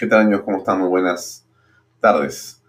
[0.00, 0.44] ¿Qué tal amigos?
[0.46, 0.78] ¿Cómo están?
[0.78, 1.46] Muy buenas
[2.00, 2.62] tardes.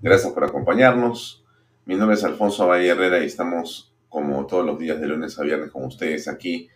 [0.00, 1.44] Gracias por acompañarnos.
[1.84, 5.42] Mi nombre es Alfonso Valle Herrera y estamos como todos los días de lunes a
[5.42, 6.70] viernes con ustedes aquí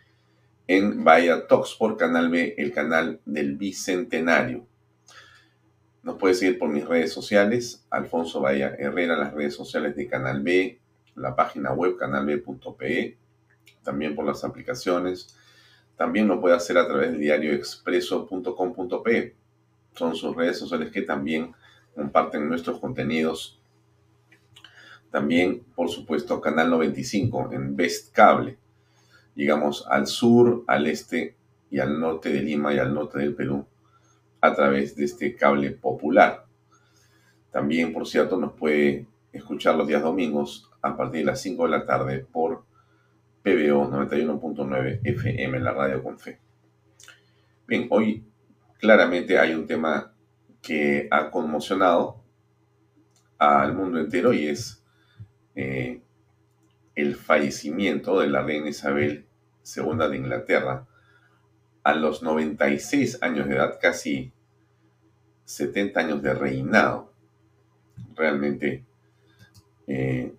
[0.67, 4.67] en Bahía Talks por Canal B, el canal del Bicentenario.
[6.03, 10.43] Nos puedes seguir por mis redes sociales, Alfonso Bahía Herrera, las redes sociales de Canal
[10.43, 10.81] B,
[11.15, 13.17] la página web canalb.pe,
[13.83, 15.35] también por las aplicaciones.
[15.97, 19.44] También lo puede hacer a través del diario expreso.com.pe
[19.95, 21.55] son sus redes sociales que también
[21.95, 23.61] comparten nuestros contenidos.
[25.11, 28.59] También, por supuesto, Canal 95 en Best Cable.
[29.35, 31.37] Llegamos al sur, al este
[31.71, 33.67] y al norte de Lima y al norte del Perú
[34.41, 36.45] a través de este cable popular.
[37.51, 41.71] También, por cierto, nos puede escuchar los días domingos a partir de las 5 de
[41.71, 42.65] la tarde por
[43.43, 46.39] PBO 91.9 FM, la radio con fe.
[47.67, 48.23] Bien, hoy
[48.85, 50.13] claramente hay un tema
[50.61, 52.23] que ha conmocionado
[53.39, 54.85] al mundo entero y es
[55.55, 56.03] eh,
[56.95, 59.25] el fallecimiento de la reina Isabel
[59.75, 60.87] II de Inglaterra
[61.83, 64.35] a los 96 años de edad, casi
[65.47, 67.11] 70 años de reinado.
[68.15, 68.85] Realmente
[69.87, 70.35] eh,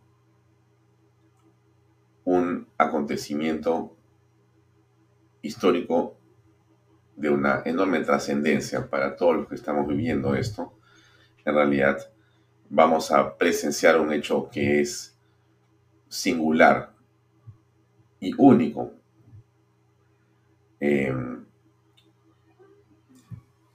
[2.25, 3.97] un acontecimiento
[5.41, 6.19] histórico
[7.15, 10.73] de una enorme trascendencia para todos los que estamos viviendo esto,
[11.45, 11.97] en realidad
[12.69, 15.17] vamos a presenciar un hecho que es
[16.09, 16.91] singular
[18.19, 18.91] y único.
[20.79, 21.45] Em,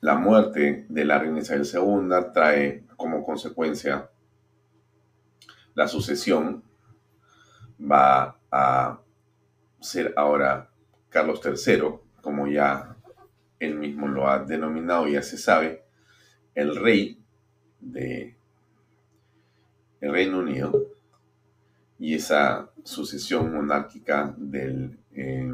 [0.01, 4.11] la muerte de la reina Isabel II trae como consecuencia
[5.75, 6.63] la sucesión.
[7.81, 9.01] Va a
[9.81, 10.71] ser ahora
[11.09, 11.83] Carlos III,
[12.21, 12.90] como ya
[13.61, 15.85] él mismo lo ha denominado, ya se sabe,
[16.55, 17.19] el rey
[17.79, 18.35] de
[20.01, 20.87] el Reino Unido
[21.99, 25.53] y esa sucesión monárquica del eh,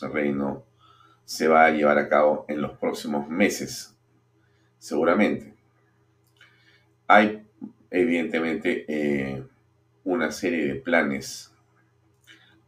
[0.00, 0.64] reino
[1.24, 3.94] se va a llevar a cabo en los próximos meses,
[4.78, 5.52] seguramente.
[7.08, 7.44] Hay
[7.90, 9.42] evidentemente eh,
[10.04, 11.52] una serie de planes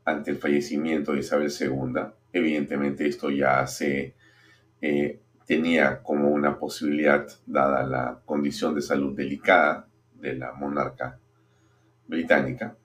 [0.04, 2.02] ante el fallecimiento de Isabel II.
[2.32, 4.14] Evidentemente esto ya se
[4.80, 11.18] eh, tenía como una posibilidad, dada la condición de salud delicada de la monarca
[12.06, 12.76] británica.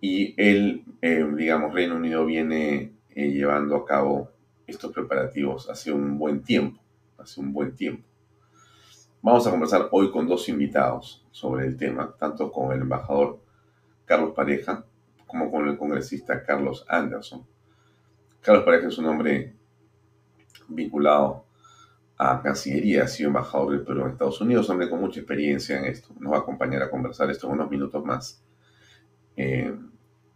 [0.00, 4.30] Y él, eh, digamos, Reino Unido viene eh, llevando a cabo
[4.66, 6.80] estos preparativos hace un buen tiempo,
[7.18, 8.04] hace un buen tiempo.
[9.22, 13.40] Vamos a conversar hoy con dos invitados sobre el tema, tanto con el embajador
[14.04, 14.84] Carlos Pareja
[15.26, 17.44] como con el congresista Carlos Anderson.
[18.40, 19.53] Carlos Pareja es un hombre
[20.68, 21.44] vinculado
[22.16, 25.86] a Cancillería, ha sido embajador del Perú en Estados Unidos, hombre con mucha experiencia en
[25.86, 26.14] esto.
[26.20, 28.42] Nos va a acompañar a conversar esto en unos minutos más.
[29.36, 29.74] Eh,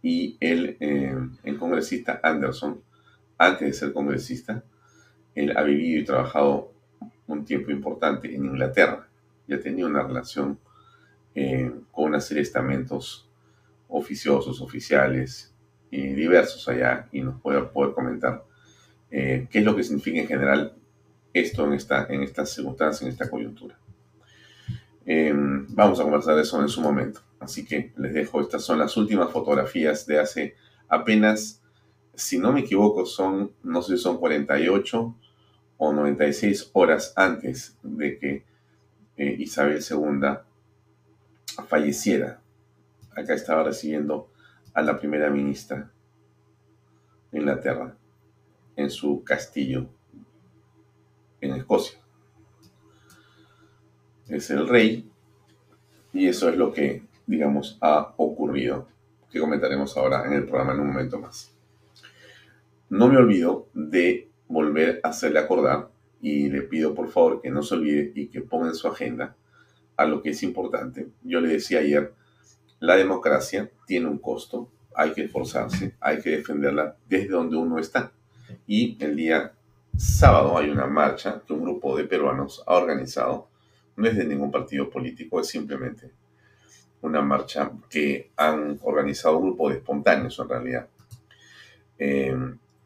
[0.01, 2.81] y el, eh, el congresista Anderson,
[3.37, 4.63] antes de ser congresista,
[5.35, 6.73] él ha vivido y trabajado
[7.27, 9.07] un tiempo importante en Inglaterra.
[9.47, 10.59] Ya tenía una relación
[11.35, 13.29] eh, con una serie de estamentos
[13.87, 15.53] oficiosos, oficiales
[15.91, 18.43] y diversos allá, y nos puede poder comentar
[19.11, 20.73] eh, qué es lo que significa en general
[21.33, 23.77] esto en esta, en estas circunstancias, en esta coyuntura.
[25.05, 27.21] Em, vamos a conversar de eso en su momento.
[27.39, 30.55] Así que les dejo, estas son las últimas fotografías de hace
[30.87, 31.61] apenas,
[32.15, 35.15] si no me equivoco, son, no sé si son 48
[35.77, 38.43] o 96 horas antes de que
[39.17, 40.37] eh, Isabel II
[41.67, 42.41] falleciera.
[43.15, 44.31] Acá estaba recibiendo
[44.73, 45.91] a la primera ministra
[47.31, 47.95] de Inglaterra
[48.79, 49.89] en su castillo
[51.41, 51.99] en Escocia.
[54.29, 55.09] Es el rey
[56.13, 58.87] y eso es lo que, digamos, ha ocurrido,
[59.29, 61.53] que comentaremos ahora en el programa en un momento más.
[62.89, 65.89] No me olvido de volver a hacerle acordar
[66.21, 69.35] y le pido por favor que no se olvide y que ponga en su agenda
[69.97, 71.09] a lo que es importante.
[71.23, 72.13] Yo le decía ayer,
[72.79, 78.13] la democracia tiene un costo, hay que esforzarse, hay que defenderla desde donde uno está.
[78.67, 79.53] Y el día
[79.97, 83.49] sábado hay una marcha que un grupo de peruanos ha organizado.
[83.95, 86.11] No es de ningún partido político, es simplemente
[87.01, 90.87] una marcha que han organizado un grupo de espontáneos en realidad.
[91.97, 92.35] Eh,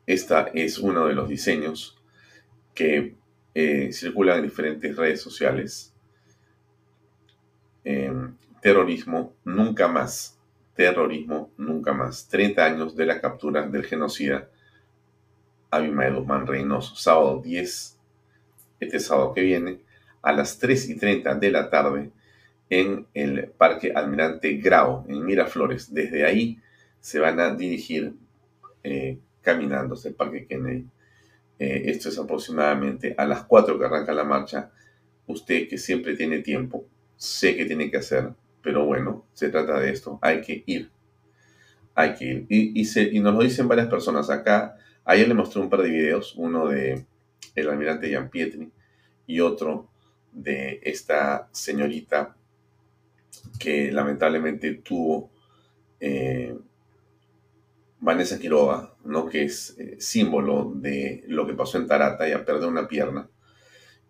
[0.06, 1.98] esta es uno de los diseños
[2.74, 3.16] que
[3.54, 5.94] eh, circulan en diferentes redes sociales.
[7.86, 8.12] Eh,
[8.62, 10.38] terrorismo nunca más.
[10.76, 12.28] Terrorismo nunca más.
[12.28, 14.50] 30 años de la captura del genocida
[15.74, 16.96] Abimael Guzmán Reynoso.
[16.96, 17.98] Sábado 10,
[18.80, 19.80] este sábado que viene,
[20.22, 22.12] a las 3 y 30 de la tarde
[22.70, 25.94] en el Parque Almirante Grau, en Miraflores.
[25.94, 26.60] Desde ahí
[27.00, 28.14] se van a dirigir
[28.84, 30.86] eh, caminando hacia el Parque Kennedy.
[31.60, 34.72] Eh, esto es aproximadamente a las 4 que arranca la marcha.
[35.26, 36.86] Usted que siempre tiene tiempo,
[37.16, 38.30] sé que tiene que hacer,
[38.62, 40.20] pero bueno, se trata de esto.
[40.22, 40.92] Hay que ir.
[41.96, 42.46] Hay que ir.
[42.50, 45.90] Y, y, y nos lo dicen varias personas acá Ayer le mostré un par de
[45.90, 47.06] videos, uno de
[47.56, 48.72] el almirante Jean Pietri
[49.28, 49.90] y otro
[50.32, 52.36] de esta señorita
[53.60, 55.30] que lamentablemente tuvo
[56.00, 56.56] eh,
[58.00, 59.28] Vanessa Quiroga, ¿no?
[59.28, 63.30] que es eh, símbolo de lo que pasó en Tarata, ella perdió una pierna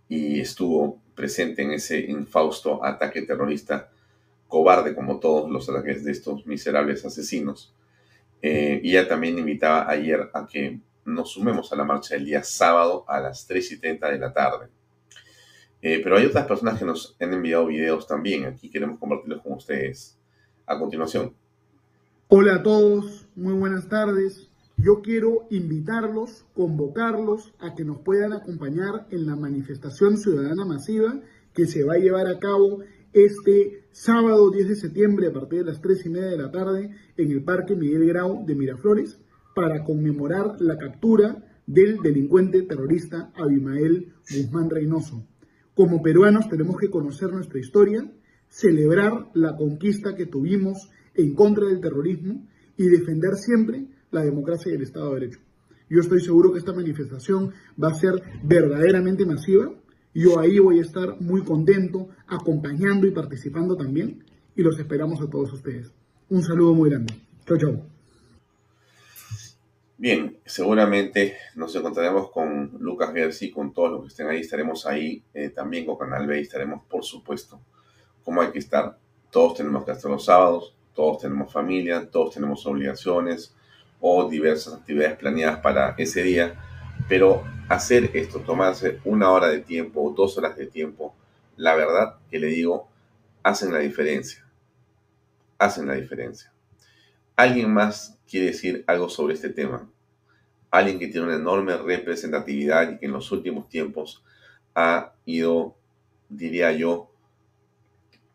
[0.10, 3.92] y estuvo presente en ese infausto ataque terrorista
[4.48, 7.74] cobarde como todos los ataques de estos miserables asesinos.
[8.45, 12.44] Eh, y ella también invitaba ayer a que nos sumemos a la marcha el día
[12.44, 14.68] sábado a las 3 y 30 de la tarde.
[15.81, 18.45] Eh, pero hay otras personas que nos han enviado videos también.
[18.45, 20.19] Aquí queremos compartirlos con ustedes
[20.66, 21.34] a continuación.
[22.28, 24.50] Hola a todos, muy buenas tardes.
[24.75, 31.16] Yo quiero invitarlos, convocarlos a que nos puedan acompañar en la manifestación ciudadana masiva
[31.54, 32.80] que se va a llevar a cabo
[33.13, 36.89] este sábado 10 de septiembre a partir de las 3 y media de la tarde
[37.15, 39.19] en el Parque Miguel Grau de Miraflores
[39.56, 45.27] para conmemorar la captura del delincuente terrorista Abimael Guzmán Reynoso.
[45.75, 48.12] Como peruanos tenemos que conocer nuestra historia,
[48.48, 54.75] celebrar la conquista que tuvimos en contra del terrorismo y defender siempre la democracia y
[54.75, 55.39] el Estado de Derecho.
[55.89, 57.51] Yo estoy seguro que esta manifestación
[57.82, 59.72] va a ser verdaderamente masiva
[60.13, 64.24] yo ahí voy a estar muy contento, acompañando y participando también.
[64.55, 65.91] Y los esperamos a todos ustedes.
[66.29, 67.13] Un saludo muy grande.
[67.48, 67.84] Chau, chau.
[69.98, 74.41] Bien, seguramente nos encontraremos con Lucas Gersi, con todos los que estén ahí.
[74.41, 76.39] Estaremos ahí eh, también con Canal B.
[76.39, 77.60] Estaremos, por supuesto,
[78.24, 78.98] como hay que estar.
[79.32, 83.55] Todos tenemos que estar los sábados, todos tenemos familia, todos tenemos obligaciones
[84.00, 86.60] o diversas actividades planeadas para ese día
[87.07, 91.15] pero hacer esto, tomarse una hora de tiempo o dos horas de tiempo,
[91.57, 92.89] la verdad que le digo,
[93.43, 94.45] hacen la diferencia.
[95.57, 96.51] Hacen la diferencia.
[97.36, 99.89] ¿Alguien más quiere decir algo sobre este tema?
[100.72, 104.24] Alguien que tiene una enorme representatividad y que en los últimos tiempos
[104.75, 105.75] ha ido,
[106.29, 107.12] diría yo,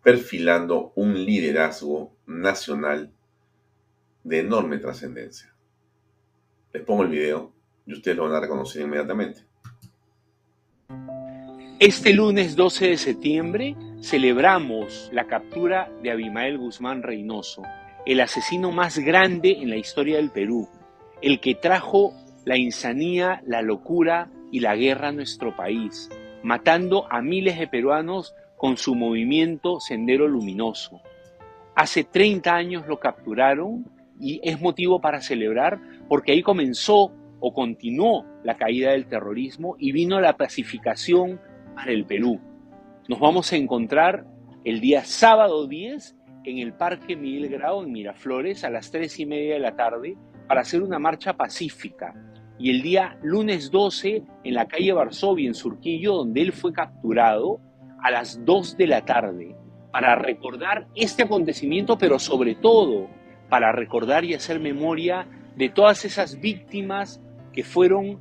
[0.02, 3.12] perfilando un liderazgo nacional
[4.24, 5.52] de enorme trascendencia.
[6.72, 7.57] Les pongo el video
[7.88, 9.40] y ustedes lo van a reconocer inmediatamente.
[11.80, 17.62] Este lunes 12 de septiembre celebramos la captura de Abimael Guzmán Reynoso,
[18.04, 20.68] el asesino más grande en la historia del Perú,
[21.22, 22.12] el que trajo
[22.44, 26.10] la insanía, la locura y la guerra a nuestro país,
[26.42, 31.00] matando a miles de peruanos con su movimiento Sendero Luminoso.
[31.74, 33.86] Hace 30 años lo capturaron
[34.20, 39.92] y es motivo para celebrar porque ahí comenzó o continuó la caída del terrorismo y
[39.92, 41.40] vino la pacificación
[41.74, 42.40] para el Perú.
[43.08, 44.26] Nos vamos a encontrar
[44.64, 49.26] el día sábado 10 en el Parque Miguel Grau en Miraflores a las 3 y
[49.26, 50.16] media de la tarde
[50.46, 52.14] para hacer una marcha pacífica,
[52.58, 57.60] y el día lunes 12 en la calle Varsovia, en Surquillo, donde él fue capturado
[58.02, 59.54] a las 2 de la tarde
[59.92, 63.08] para recordar este acontecimiento, pero sobre todo
[63.48, 65.26] para recordar y hacer memoria
[65.56, 67.20] de todas esas víctimas
[67.58, 68.20] que fueron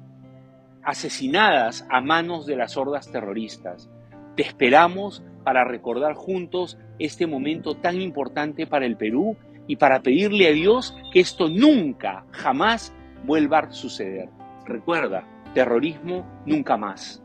[0.81, 3.87] asesinadas a manos de las hordas terroristas.
[4.35, 10.47] Te esperamos para recordar juntos este momento tan importante para el Perú y para pedirle
[10.47, 14.27] a Dios que esto nunca, jamás vuelva a suceder.
[14.65, 17.21] Recuerda, terrorismo nunca más.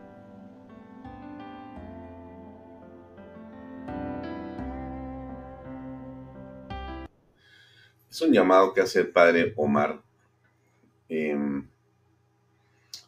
[8.11, 10.03] Es un llamado que hace el padre Omar.
[11.09, 11.72] Em,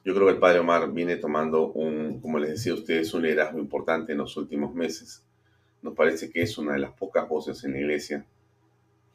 [0.05, 3.23] yo creo que el padre Omar viene tomando un, como les decía a ustedes, un
[3.23, 5.25] liderazgo importante en los últimos meses.
[5.81, 8.27] Nos parece que es una de las pocas voces en la iglesia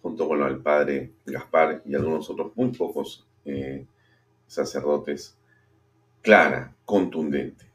[0.01, 3.85] junto con el padre Gaspar y algunos otros muy pocos eh,
[4.47, 5.37] sacerdotes,
[6.21, 7.65] clara, contundente,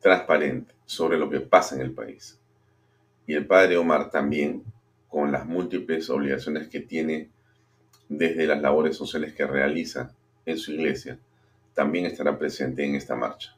[0.00, 2.38] transparente sobre lo que pasa en el país.
[3.26, 4.62] Y el padre Omar también,
[5.08, 7.28] con las múltiples obligaciones que tiene
[8.08, 10.14] desde las labores sociales que realiza
[10.46, 11.18] en su iglesia,
[11.74, 13.56] también estará presente en esta marcha.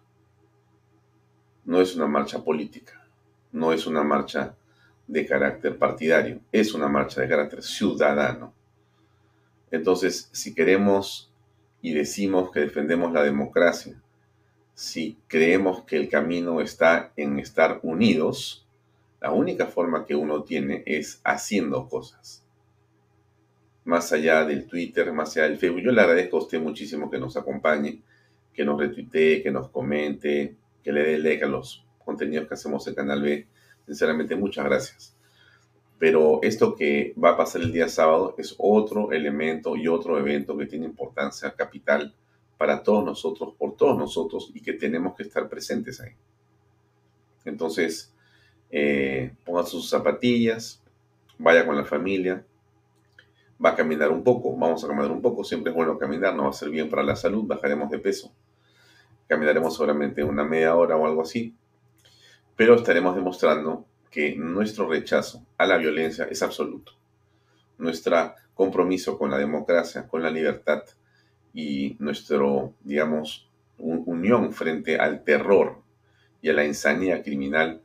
[1.65, 3.07] No es una marcha política,
[3.53, 4.55] no es una marcha
[5.07, 8.53] de carácter partidario, es una marcha de carácter ciudadano.
[9.71, 11.33] Entonces, si queremos
[11.83, 14.01] y decimos que defendemos la democracia,
[14.75, 18.67] si creemos que el camino está en estar unidos,
[19.21, 22.44] la única forma que uno tiene es haciendo cosas.
[23.85, 25.83] Más allá del Twitter, más allá del Facebook.
[25.83, 28.01] Yo le agradezco a usted muchísimo que nos acompañe,
[28.53, 32.87] que nos retuitee, que nos comente, que le dé like a los contenidos que hacemos
[32.87, 33.47] en Canal B
[33.87, 35.17] Sinceramente, muchas gracias.
[35.99, 40.57] Pero esto que va a pasar el día sábado es otro elemento y otro evento
[40.57, 42.15] que tiene importancia capital
[42.57, 46.13] para todos nosotros, por todos nosotros, y que tenemos que estar presentes ahí.
[47.45, 48.13] Entonces,
[48.71, 50.83] eh, ponga sus zapatillas,
[51.39, 52.45] vaya con la familia,
[53.65, 56.45] va a caminar un poco, vamos a caminar un poco, siempre es bueno caminar, no
[56.45, 58.33] va a ser bien para la salud, bajaremos de peso.
[59.27, 61.55] Caminaremos solamente una media hora o algo así,
[62.57, 66.93] pero estaremos demostrando que nuestro rechazo a la violencia es absoluto.
[67.79, 70.83] Nuestro compromiso con la democracia, con la libertad
[71.53, 75.83] y nuestro, digamos, unión frente al terror
[76.43, 77.83] y a la insanía criminal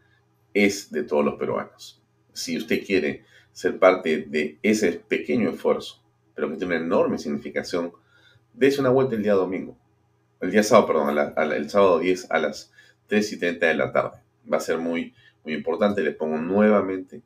[0.53, 2.03] es de todos los peruanos.
[2.33, 3.23] Si usted quiere
[3.59, 6.01] ser parte de ese pequeño esfuerzo,
[6.33, 7.91] pero que tiene una enorme significación,
[8.53, 9.75] dése una vuelta el día domingo,
[10.39, 11.17] el día sábado, perdón,
[11.51, 12.71] el sábado 10 a las
[13.07, 15.13] 3 y 30 de la tarde va a ser muy,
[15.43, 16.01] muy importante.
[16.01, 17.21] Les pongo nuevamente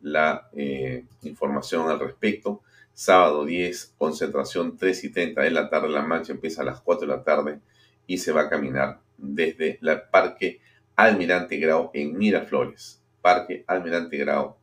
[0.00, 2.62] la eh, información al respecto.
[2.92, 5.88] Sábado 10, concentración 3 y 30 de la tarde.
[5.88, 7.60] La marcha empieza a las 4 de la tarde
[8.08, 10.58] y se va a caminar desde el Parque
[10.96, 13.00] Almirante Grau en Miraflores.
[13.22, 14.56] Parque Almirante Grau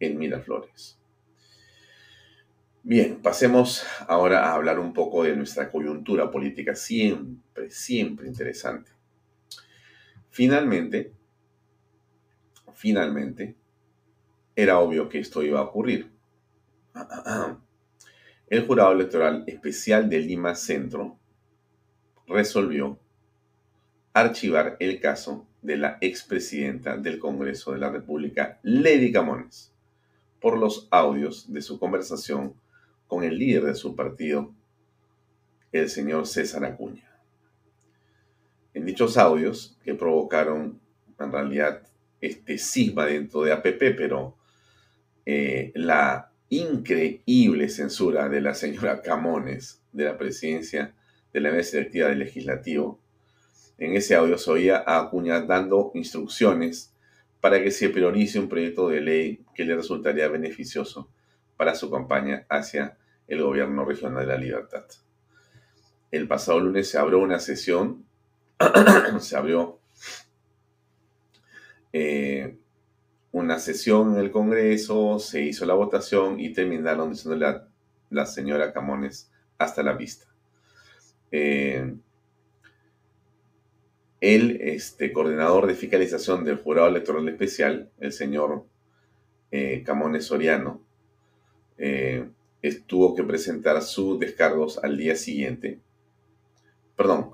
[0.00, 0.98] en Miraflores.
[2.82, 8.90] Bien, pasemos ahora a hablar un poco de nuestra coyuntura política, siempre, siempre interesante.
[10.30, 11.12] Finalmente,
[12.72, 13.56] finalmente,
[14.54, 16.10] era obvio que esto iba a ocurrir.
[18.48, 21.18] El jurado electoral especial de Lima Centro
[22.26, 22.98] resolvió
[24.14, 29.74] archivar el caso de la expresidenta del Congreso de la República, Lady Camones,
[30.40, 32.54] por los audios de su conversación
[33.06, 34.52] con el líder de su partido,
[35.72, 37.10] el señor César Acuña.
[38.74, 40.80] En dichos audios, que provocaron
[41.18, 41.82] en realidad
[42.20, 44.36] este cisma dentro de APP, pero
[45.26, 50.94] eh, la increíble censura de la señora Camones de la presidencia
[51.32, 52.98] de la mesa directiva del legislativo.
[53.76, 56.94] En ese audio se oía a Acuña dando instrucciones
[57.40, 61.10] para que se priorice un proyecto de ley que le resultaría beneficioso
[61.56, 64.84] para su campaña hacia el gobierno regional de la libertad.
[66.10, 68.06] El pasado lunes se abrió una sesión,
[69.20, 69.78] se abrió
[71.92, 72.58] eh,
[73.32, 77.68] una sesión en el Congreso, se hizo la votación y terminaron diciéndole a
[78.10, 80.26] la señora Camones hasta la vista.
[81.30, 81.94] Eh,
[84.20, 88.64] el este, coordinador de fiscalización del jurado electoral especial, el señor
[89.50, 90.82] eh, Camones Soriano,
[92.86, 95.78] tuvo que presentar sus descargos al día siguiente.
[96.96, 97.30] Perdón,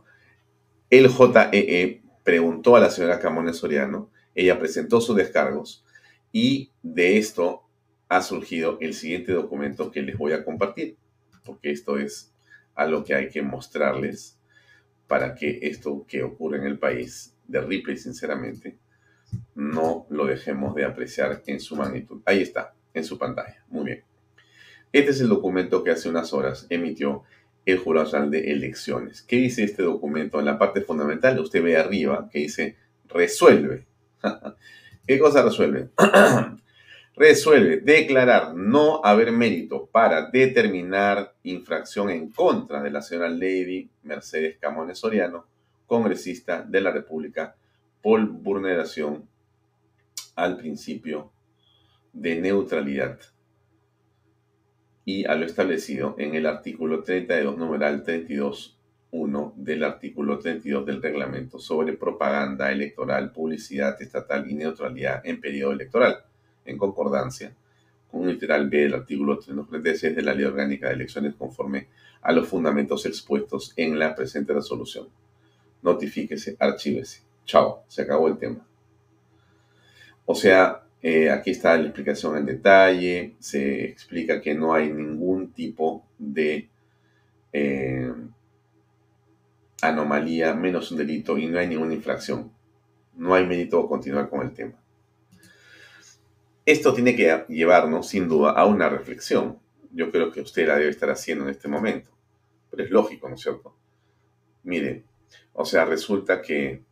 [0.91, 5.85] el JEE e preguntó a la señora Camones Soriano ella presentó sus descargos
[6.33, 7.63] y de esto
[8.09, 10.97] ha surgido el siguiente documento que les voy a compartir,
[11.45, 12.33] porque esto es
[12.75, 14.39] a lo que hay que mostrarles
[15.07, 18.79] para que esto que ocurre en el país de Ripley, sinceramente,
[19.55, 22.23] no lo dejemos de apreciar en su magnitud.
[22.25, 23.65] Ahí está, en su pantalla.
[23.69, 24.05] Muy bien.
[24.93, 27.25] Este es el documento que hace unas horas emitió
[27.67, 29.23] el Jurado de Elecciones.
[29.23, 30.39] ¿Qué dice este documento?
[30.39, 32.77] En la parte fundamental, usted ve arriba que dice
[33.09, 33.87] resuelve.
[35.07, 35.91] ¿Qué cosa resuelve?
[37.17, 44.59] resuelve declarar no haber mérito para determinar infracción en contra de la señora Lady Mercedes
[44.59, 45.47] Camones Soriano,
[45.87, 47.55] congresista de la República,
[48.03, 49.29] por vulneración
[50.37, 51.31] al principio
[52.13, 53.19] de neutralidad
[55.05, 58.79] y a lo establecido en el artículo 32, numeral 32,
[59.11, 65.73] 1 del artículo 32 del reglamento sobre propaganda electoral, publicidad estatal y neutralidad en periodo
[65.73, 66.25] electoral,
[66.65, 67.55] en concordancia
[68.11, 71.89] con el literal B del artículo 336 de la Ley Orgánica de Elecciones conforme
[72.23, 75.09] a los fundamentos expuestos en la presente resolución.
[75.83, 77.23] Notifíquese, archívese.
[77.45, 78.67] Chao, se acabó el tema.
[80.25, 85.53] O sea, eh, aquí está la explicación en detalle, se explica que no hay ningún
[85.53, 86.71] tipo de
[87.53, 88.11] eh,
[89.83, 92.51] anomalía, menos un delito y no hay ninguna infracción.
[93.17, 94.75] No hay mérito continuar con el tema.
[96.67, 99.59] Esto tiene que llevarnos, sin duda, a una reflexión.
[99.93, 102.11] Yo creo que usted la debe estar haciendo en este momento.
[102.71, 103.77] Pero es lógico, ¿no es cierto?
[104.63, 105.05] Mire,
[105.53, 106.83] o sea, resulta que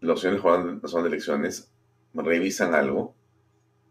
[0.00, 0.42] los señores
[0.84, 1.72] son de elecciones
[2.14, 3.14] revisan algo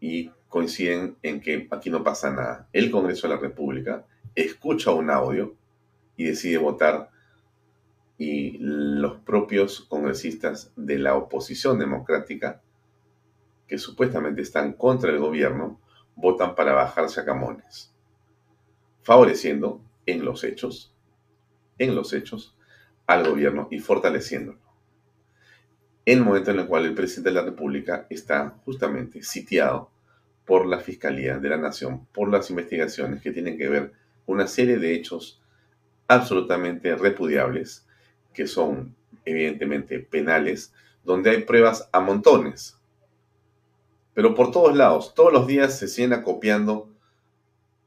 [0.00, 2.68] y coinciden en que aquí no pasa nada.
[2.72, 5.54] El Congreso de la República escucha un audio
[6.16, 7.10] y decide votar
[8.18, 12.60] y los propios congresistas de la oposición democrática,
[13.72, 15.80] que supuestamente están contra el gobierno,
[16.14, 17.90] votan para bajarse a Camones,
[19.00, 20.94] favoreciendo en los hechos,
[21.78, 22.54] en los hechos,
[23.06, 24.58] al gobierno y fortaleciéndolo
[26.04, 29.90] en el momento en el cual el presidente de la República está justamente sitiado
[30.44, 33.92] por la Fiscalía de la Nación, por las investigaciones que tienen que ver
[34.26, 35.40] con una serie de hechos
[36.08, 37.86] absolutamente repudiables,
[38.34, 42.81] que son evidentemente penales, donde hay pruebas a montones.
[44.14, 46.90] Pero por todos lados, todos los días se siguen acopiando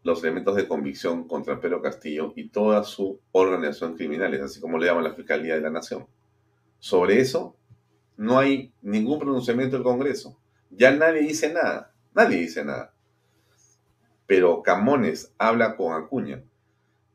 [0.03, 4.85] los elementos de convicción contra Pedro Castillo y toda su organización criminal, así como le
[4.85, 6.05] llaman la Fiscalía de la Nación.
[6.79, 7.55] Sobre eso
[8.17, 10.37] no hay ningún pronunciamiento del Congreso.
[10.69, 11.91] Ya nadie dice nada.
[12.13, 12.93] Nadie dice nada.
[14.27, 16.43] Pero Camones habla con Acuña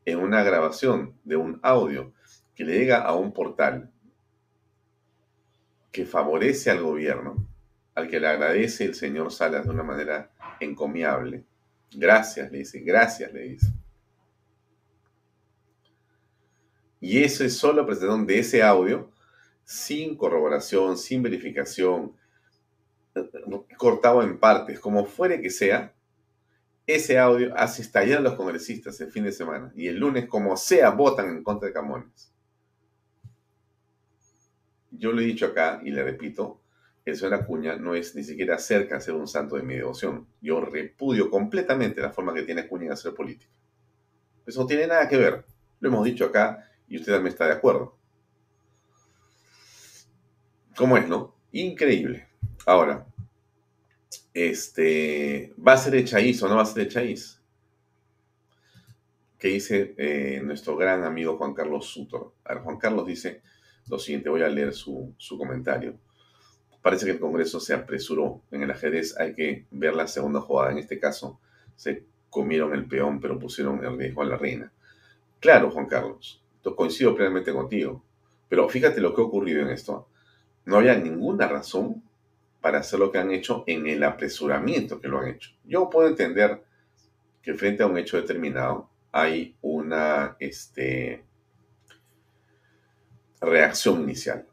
[0.05, 2.13] en una grabación de un audio
[2.55, 3.91] que le llega a un portal
[5.91, 7.45] que favorece al gobierno,
[8.01, 11.43] al que le agradece el señor Salas de una manera encomiable.
[11.93, 13.67] Gracias, le dice, gracias, le dice.
[16.99, 19.11] Y eso es solo presentación de ese audio
[19.63, 22.13] sin corroboración, sin verificación,
[23.77, 25.93] cortado en partes, como fuere que sea,
[26.85, 30.57] ese audio hace estallar a los congresistas el fin de semana y el lunes, como
[30.57, 32.33] sea, votan en contra de Camones.
[34.91, 36.60] Yo lo he dicho acá y le repito,
[37.05, 40.27] el señor Acuña no es ni siquiera cerca de ser un santo de mi devoción.
[40.41, 43.51] Yo repudio completamente la forma que tiene Acuña de hacer política.
[44.45, 45.45] Eso no tiene nada que ver.
[45.79, 47.97] Lo hemos dicho acá y usted también está de acuerdo.
[50.75, 51.35] ¿Cómo es, no?
[51.51, 52.27] Increíble.
[52.65, 53.05] Ahora,
[54.33, 57.41] este, ¿va a ser Echaíz o no va a ser Echaíz?
[59.37, 62.33] ¿Qué dice eh, nuestro gran amigo Juan Carlos Sutor?
[62.63, 63.41] Juan Carlos dice
[63.87, 65.97] lo siguiente, voy a leer su, su comentario.
[66.81, 68.41] Parece que el Congreso se apresuró.
[68.51, 70.71] En el ajedrez hay que ver la segunda jugada.
[70.71, 71.39] En este caso,
[71.75, 74.71] se comieron el peón, pero pusieron el riesgo a la reina.
[75.39, 76.43] Claro, Juan Carlos,
[76.75, 78.03] coincido plenamente contigo.
[78.49, 80.07] Pero fíjate lo que ha ocurrido en esto.
[80.65, 82.03] No había ninguna razón
[82.61, 85.51] para hacer lo que han hecho en el apresuramiento que lo han hecho.
[85.63, 86.63] Yo puedo entender
[87.41, 91.23] que frente a un hecho determinado hay una este,
[93.41, 94.45] reacción inicial.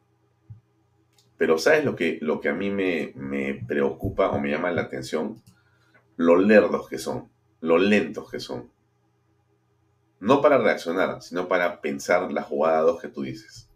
[1.38, 4.82] Pero ¿sabes lo que, lo que a mí me, me preocupa o me llama la
[4.82, 5.40] atención?
[6.16, 8.70] Lo lerdos que son, lo lentos que son.
[10.18, 13.70] No para reaccionar, sino para pensar la jugada dos que tú dices.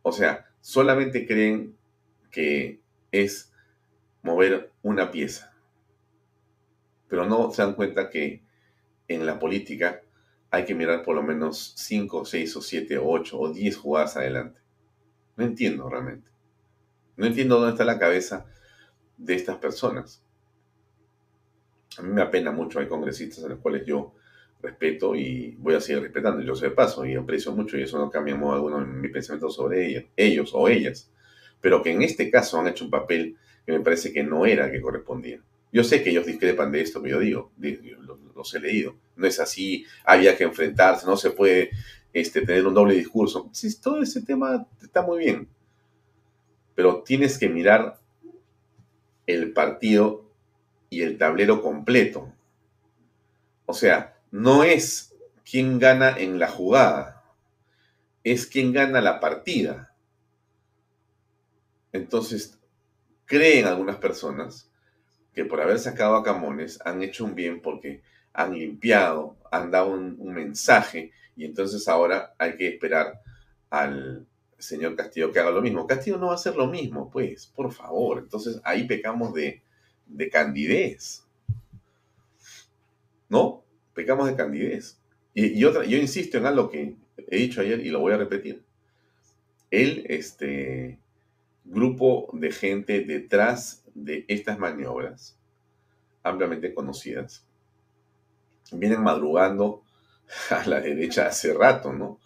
[0.00, 1.76] O sea, solamente creen
[2.30, 2.80] que
[3.12, 3.52] es
[4.22, 5.54] mover una pieza,
[7.08, 8.42] pero no se dan cuenta que
[9.06, 10.00] en la política
[10.50, 14.16] hay que mirar por lo menos 5, 6 o 7 o 8 o 10 jugadas
[14.16, 14.60] adelante.
[15.36, 16.33] No entiendo realmente.
[17.16, 18.46] No entiendo dónde está la cabeza
[19.16, 20.22] de estas personas.
[21.98, 24.14] A mí me apena mucho, hay congresistas a los cuales yo
[24.60, 27.98] respeto y voy a seguir respetando, yo sé de paso, y aprecio mucho, y eso
[27.98, 31.10] no cambia alguno en mi pensamiento sobre ellos, ellos o ellas,
[31.60, 34.66] pero que en este caso han hecho un papel que me parece que no era
[34.66, 35.40] el que correspondía.
[35.72, 37.52] Yo sé que ellos discrepan de esto que yo digo,
[38.34, 41.70] los, he leído, no es así, había que enfrentarse, no se puede
[42.12, 43.50] este, tener un doble discurso.
[43.82, 45.48] Todo ese tema está muy bien,
[46.74, 47.98] pero tienes que mirar
[49.26, 50.30] el partido
[50.90, 52.32] y el tablero completo.
[53.66, 55.14] O sea, no es
[55.48, 57.24] quién gana en la jugada,
[58.22, 59.94] es quién gana la partida.
[61.92, 62.58] Entonces,
[63.24, 64.70] creen algunas personas
[65.32, 69.92] que por haber sacado a Camones han hecho un bien porque han limpiado, han dado
[69.92, 73.20] un, un mensaje y entonces ahora hay que esperar
[73.70, 74.26] al
[74.64, 75.86] señor Castillo que haga lo mismo.
[75.86, 78.18] Castillo no va a hacer lo mismo, pues, por favor.
[78.18, 79.62] Entonces ahí pecamos de,
[80.06, 81.24] de candidez.
[83.28, 83.64] ¿No?
[83.94, 85.00] Pecamos de candidez.
[85.34, 86.96] Y, otra, yo insisto en algo que
[87.28, 88.62] he dicho ayer y lo voy a repetir.
[89.70, 91.00] El este,
[91.64, 95.36] grupo de gente detrás de estas maniobras,
[96.22, 97.44] ampliamente conocidas,
[98.70, 99.82] vienen madrugando
[100.50, 102.20] a la derecha hace rato, ¿no?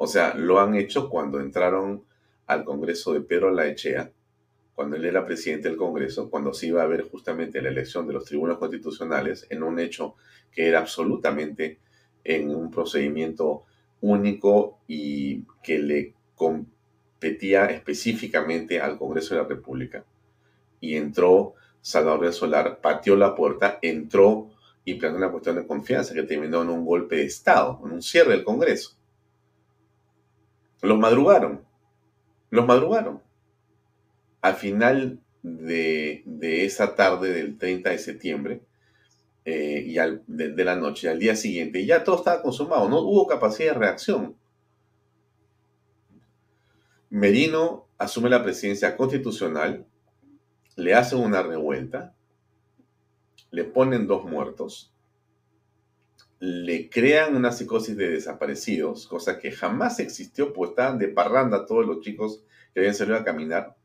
[0.00, 2.04] O sea, lo han hecho cuando entraron
[2.46, 4.12] al Congreso de Pedro Laechea,
[4.72, 8.12] cuando él era presidente del Congreso, cuando se iba a ver justamente la elección de
[8.12, 10.14] los tribunos constitucionales en un hecho
[10.52, 11.80] que era absolutamente
[12.22, 13.64] en un procedimiento
[14.00, 20.04] único y que le competía específicamente al Congreso de la República.
[20.80, 24.48] Y entró Salvador Solar, pateó la puerta, entró
[24.84, 28.02] y planteó una cuestión de confianza que terminó en un golpe de Estado, en un
[28.02, 28.97] cierre del Congreso.
[30.80, 31.64] Los madrugaron,
[32.50, 33.20] los madrugaron
[34.40, 36.22] al final de,
[36.64, 38.60] esa tarde del 30 de septiembre
[39.44, 43.26] eh, y al, de, la noche, al día siguiente, ya todo estaba consumado, no hubo
[43.26, 44.36] capacidad de reacción.
[47.10, 49.86] Merino asume la presidencia constitucional,
[50.76, 52.14] le hacen una revuelta,
[53.50, 54.92] le ponen dos muertos,
[56.40, 61.86] le crean una psicosis de desaparecidos, cosa que jamás existió, pues estaban de parranda todos
[61.86, 63.76] los chicos que habían salido a caminar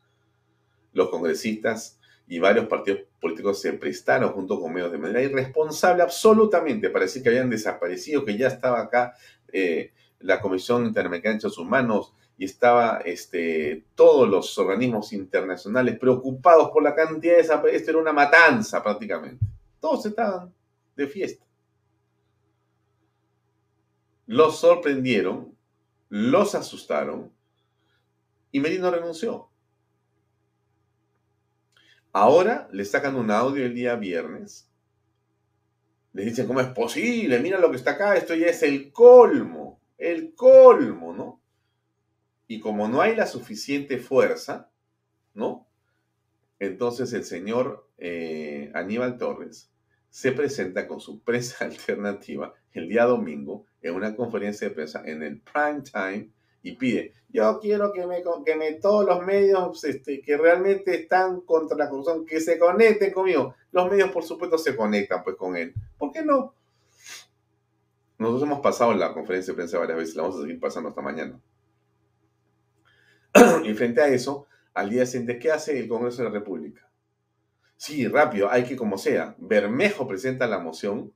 [0.94, 6.90] los congresistas y varios partidos políticos se prestaron junto con medios de manera irresponsable absolutamente
[6.90, 9.16] para decir que habían desaparecido, que ya estaba acá
[9.52, 16.70] eh, la Comisión Interamericana de Derechos Humanos y estaba este, todos los organismos internacionales preocupados
[16.72, 17.82] por la cantidad de desaparecidos.
[17.82, 19.46] Esto era una matanza prácticamente.
[19.80, 20.54] Todos estaban
[20.96, 21.44] de fiesta.
[24.26, 25.58] Los sorprendieron,
[26.10, 27.34] los asustaron
[28.52, 29.50] y Merino renunció.
[32.12, 34.70] Ahora le sacan un audio el día viernes.
[36.14, 37.40] Le dicen, ¿cómo es posible?
[37.40, 41.42] Mira lo que está acá, esto ya es el colmo, el colmo, ¿no?
[42.48, 44.70] Y como no hay la suficiente fuerza,
[45.34, 45.68] ¿no?
[46.60, 49.72] Entonces el señor eh, Aníbal Torres
[50.12, 55.24] se presenta con su prensa alternativa el día domingo en una conferencia de prensa en
[55.24, 56.30] el prime time
[56.62, 61.42] y pide, yo quiero que me, que me todos los medios este, que realmente están
[61.42, 63.56] contra la corrupción, que se conecten conmigo.
[63.72, 65.74] Los medios, por supuesto, se conectan pues con él.
[65.98, 66.54] ¿Por qué no?
[68.18, 71.02] Nosotros hemos pasado la conferencia de prensa varias veces, la vamos a seguir pasando hasta
[71.02, 71.40] mañana.
[73.66, 76.90] y frente a eso, al día siguiente, ¿qué hace el Congreso de la República?
[77.76, 79.36] Sí, rápido, hay que como sea.
[79.40, 81.12] Bermejo presenta la moción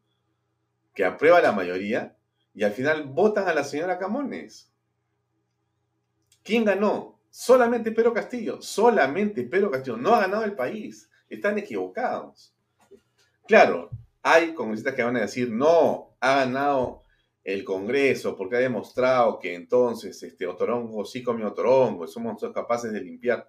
[0.97, 2.17] que aprueba la mayoría
[2.55, 4.73] y al final votan a la señora Camones.
[6.41, 7.19] ¿Quién ganó?
[7.29, 9.95] Solamente Pedro Castillo, solamente Pedro Castillo.
[9.95, 11.07] No ha ganado el país.
[11.29, 12.51] Están equivocados.
[13.47, 13.91] Claro,
[14.23, 17.03] hay congresistas que van a decir, no, ha ganado
[17.43, 23.01] el Congreso porque ha demostrado que entonces este Otorongo sí comió Otorongo, somos capaces de
[23.01, 23.47] limpiar.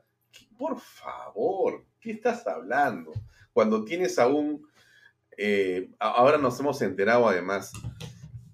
[0.59, 3.15] Por favor, ¿qué estás hablando?
[3.55, 4.69] Cuando tienes aún,
[5.41, 7.73] eh, ahora nos hemos enterado además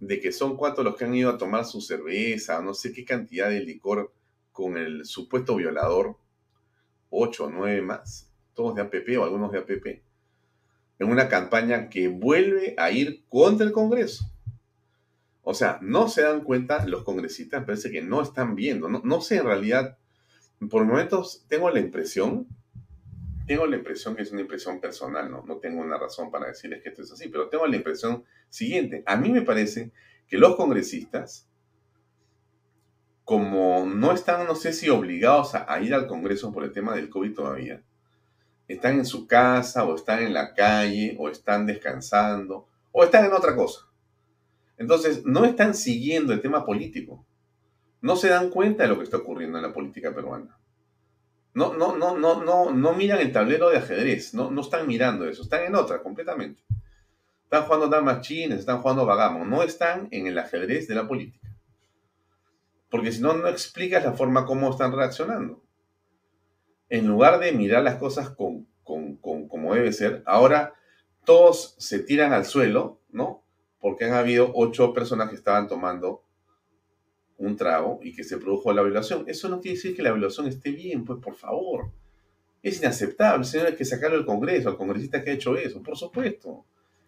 [0.01, 3.07] de que son cuatro los que han ido a tomar su cerveza, no sé qué
[3.07, 4.12] cantidad de licor
[4.53, 6.18] con el supuesto violador,
[7.09, 10.03] ocho o nueve más, todos de APP o algunos de APP,
[10.99, 14.31] en una campaña que vuelve a ir contra el Congreso.
[15.42, 19.23] O sea, no se dan cuenta los congresistas, parece que no están viendo, no, no
[19.23, 19.97] sé en realidad,
[20.70, 22.47] por momentos tengo la impresión,
[23.46, 26.83] tengo la impresión que es una impresión personal, no, no tengo una razón para decirles
[26.83, 29.92] que esto es así, pero tengo la impresión siguiente, a mí me parece
[30.26, 31.48] que los congresistas
[33.24, 37.09] como no están, no sé si obligados a, ir al Congreso por el tema del
[37.09, 37.83] COVID todavía,
[38.68, 43.33] están en su casa o están en la calle o están descansando o están en
[43.33, 43.80] otra cosa.
[44.76, 47.24] Entonces, no están siguiendo el tema político.
[48.00, 50.59] No se dan cuenta de lo que está ocurriendo en la política peruana.
[51.55, 55.29] No, no, no, no, no, no miran el tablero de ajedrez, no, no están mirando
[55.29, 56.62] eso, están en otra completamente.
[57.45, 61.49] Están jugando damas chinas, están jugando vagamo, no están en el ajedrez de la política.
[62.90, 65.62] Porque si no, no explicas la forma como están reaccionando.
[66.88, 70.75] En lugar de mirar las cosas con, con, como debe ser, ahora
[71.25, 73.45] todos se tiran al suelo, ¿no?
[73.79, 76.25] Porque han habido ocho personas que estaban tomando
[77.38, 79.25] un trago y que se produjo la violación.
[79.27, 81.90] Eso no quiere decir que la violación esté bien, pues por favor.
[82.62, 85.97] Es inaceptable, señor, hay que sacarlo del Congreso, al congresista que ha hecho eso, por
[85.97, 86.64] supuesto.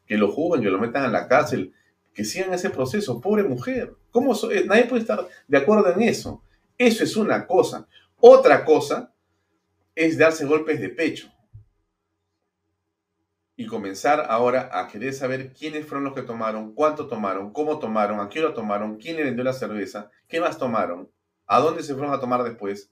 [0.06, 1.72] Que lo juzguen, que lo metan a la cárcel,
[2.12, 3.20] que sigan ese proceso.
[3.20, 3.94] Pobre mujer.
[4.10, 6.42] ¿Cómo eh, Nadie puede estar de acuerdo en eso.
[6.76, 7.86] Eso es una cosa.
[8.18, 9.12] Otra cosa
[9.94, 11.30] es darse golpes de pecho
[13.56, 18.20] y comenzar ahora a querer saber quiénes fueron los que tomaron, cuánto tomaron, cómo tomaron,
[18.20, 21.10] a qué hora tomaron, quién le vendió la cerveza, qué más tomaron,
[21.46, 22.90] a dónde se fueron a tomar después,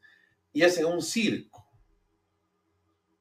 [0.53, 1.69] y hacen un circo.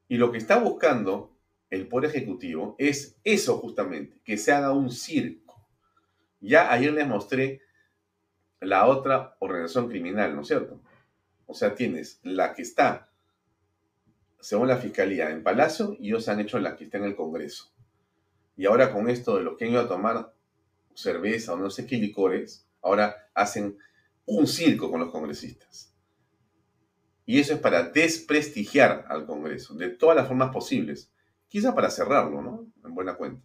[0.07, 1.35] Y lo que está buscando
[1.69, 5.67] el Poder Ejecutivo es eso justamente, que se haga un circo.
[6.39, 7.61] Ya ayer les mostré
[8.61, 10.81] la otra organización criminal, ¿no es cierto?
[11.45, 13.12] O sea, tienes la que está
[14.43, 17.71] según la fiscalía, en Palacio y ellos han hecho la que está en el Congreso.
[18.57, 20.33] Y ahora con esto de los que han ido a tomar
[20.93, 23.77] cerveza o no sé qué licores, ahora hacen
[24.25, 25.95] un circo con los congresistas.
[27.25, 31.09] Y eso es para desprestigiar al Congreso, de todas las formas posibles.
[31.47, 32.67] Quizá para cerrarlo, ¿no?
[32.83, 33.41] En buena cuenta.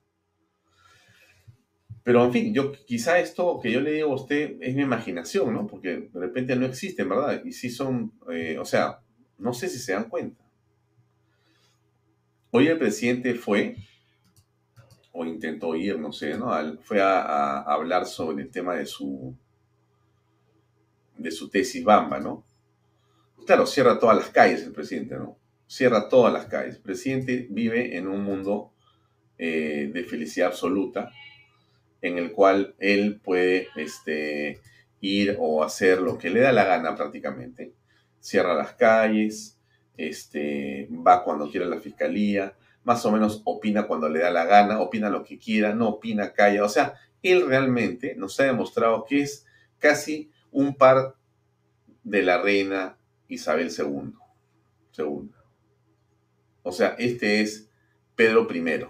[2.03, 5.55] Pero en fin, yo quizá esto que yo le digo a usted es mi imaginación,
[5.55, 5.69] ¿no?
[5.69, 7.41] Porque de repente no existen, ¿verdad?
[7.45, 9.01] Y si son, eh, o sea,
[9.39, 10.48] no sé si se dan cuenta.
[12.51, 13.77] Hoy el presidente fue,
[15.13, 16.51] o intentó ir, no sé, ¿no?
[16.81, 19.37] Fue a, hablar sobre el tema de su,
[21.19, 22.47] de su tesis Bamba, ¿no?
[23.45, 25.37] Claro, cierra todas las calles el presidente, ¿no?
[25.67, 26.77] Cierra todas las calles.
[26.77, 28.73] El presidente vive en un mundo
[29.37, 31.11] eh, de felicidad absoluta,
[32.01, 34.61] en el cual él puede este,
[35.03, 37.75] ir o hacer lo que le da la gana prácticamente.
[38.21, 39.58] Cierra las calles,
[39.99, 44.81] este, va cuando quiere la fiscalía, más o menos opina cuando le da la gana,
[44.81, 46.65] opina lo que quiera, no opina, calla.
[46.65, 49.45] O sea, él realmente nos ha demostrado que es
[49.79, 51.17] casi un par
[52.03, 54.15] de la reina Isabel II.
[56.63, 57.69] O sea, este es
[58.15, 58.87] Pedro I,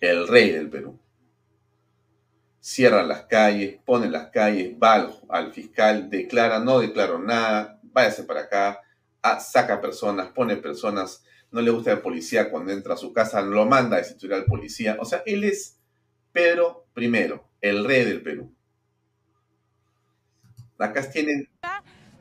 [0.00, 0.98] el rey del Perú.
[2.60, 8.24] Cierra las calles, pone las calles, va al, al fiscal, declara, no declaro nada, váyase
[8.24, 8.80] para acá,
[9.40, 13.66] saca personas, pone personas, no le gusta el policía cuando entra a su casa, lo
[13.66, 14.96] manda a destituir al policía.
[15.00, 15.78] O sea, él es
[16.32, 17.06] Pedro I,
[17.60, 18.54] el rey del Perú.
[20.78, 21.48] Acá tienen...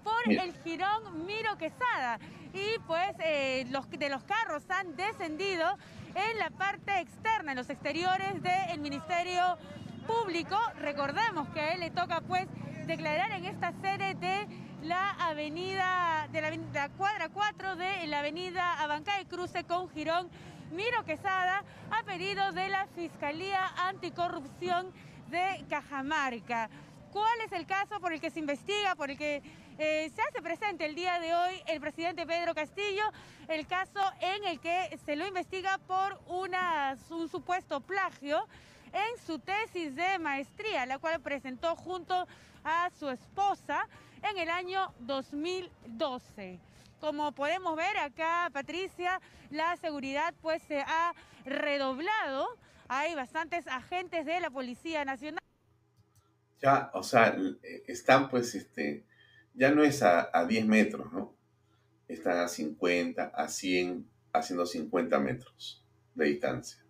[0.04, 2.20] Por el jirón Miro Quesada.
[2.54, 5.66] Y pues eh, los de los carros han descendido
[6.16, 9.58] en la parte externa, en los exteriores del Ministerio
[10.08, 10.58] Público.
[10.80, 12.48] Recordemos que a él le toca pues
[12.86, 14.48] declarar en esta sede de
[14.86, 20.30] la avenida, de la, cuadra 4 de la avenida Abancay Cruce con Girón.
[20.72, 24.92] Miro Quesada a pedido de la Fiscalía Anticorrupción
[25.32, 26.70] de Cajamarca.
[27.12, 29.42] ¿Cuál es el caso por el que se investiga, por el que
[29.80, 33.04] eh, se hace presente el día de hoy el presidente Pedro Castillo?
[33.48, 38.48] El caso en el que se lo investiga por una, un supuesto plagio
[38.94, 42.28] en su tesis de maestría, la cual presentó junto
[42.64, 43.88] a su esposa
[44.30, 46.60] en el año 2012.
[47.00, 51.14] Como podemos ver acá, Patricia, la seguridad pues se ha
[51.46, 52.48] redoblado.
[52.88, 55.44] Hay bastantes agentes de la Policía Nacional.
[56.62, 57.38] Ya, o sea,
[57.88, 59.06] están pues, este,
[59.54, 61.36] ya no es a, 10 metros, ¿no?
[62.08, 65.84] Están a 50, a 100, haciendo 50 metros
[66.16, 66.84] de distancia.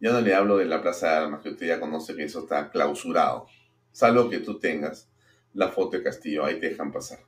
[0.00, 2.40] Ya no le hablo de la Plaza de Armas, que usted ya conoce que eso
[2.40, 3.46] está clausurado.
[3.92, 5.11] Salvo que tú tengas
[5.54, 7.20] la foto de Castillo, ahí te dejan pasar.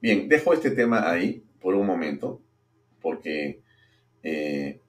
[0.00, 2.40] Bien, dejo este tema ahí por un momento,
[3.00, 3.62] porque
[4.22, 4.80] eh,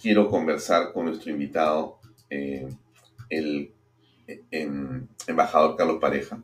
[0.00, 1.98] quiero conversar con nuestro invitado,
[2.30, 2.68] eh,
[3.28, 3.72] el
[4.50, 6.42] em, embajador Carlos Pareja,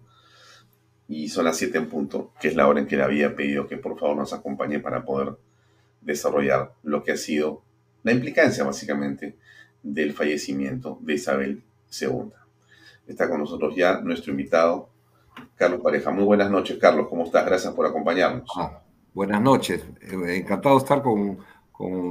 [1.08, 3.66] y son las 7 en punto, que es la hora en que le había pedido
[3.66, 5.36] que por favor nos acompañe para poder
[6.00, 7.62] desarrollar lo que ha sido
[8.02, 9.36] la implicancia básicamente
[9.82, 11.62] del fallecimiento de Isabel
[12.00, 12.37] II.
[13.08, 14.90] Está con nosotros ya nuestro invitado,
[15.56, 16.10] Carlos Pareja.
[16.10, 17.06] Muy buenas noches, Carlos.
[17.08, 17.46] ¿Cómo estás?
[17.46, 18.46] Gracias por acompañarnos.
[18.54, 18.82] Ah,
[19.14, 19.82] buenas noches.
[20.02, 21.38] Eh, encantado de estar con,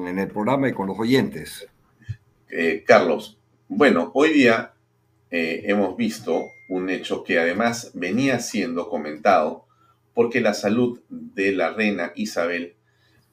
[0.08, 1.68] en el programa y con los oyentes.
[2.50, 4.74] Eh, Carlos, bueno, hoy día
[5.30, 9.68] eh, hemos visto un hecho que además venía siendo comentado
[10.16, 12.76] porque la salud de la reina Isabel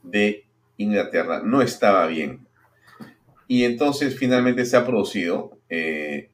[0.03, 0.45] de
[0.77, 2.47] Inglaterra no estaba bien.
[3.49, 6.29] Y entonces finalmente se ha producido eh,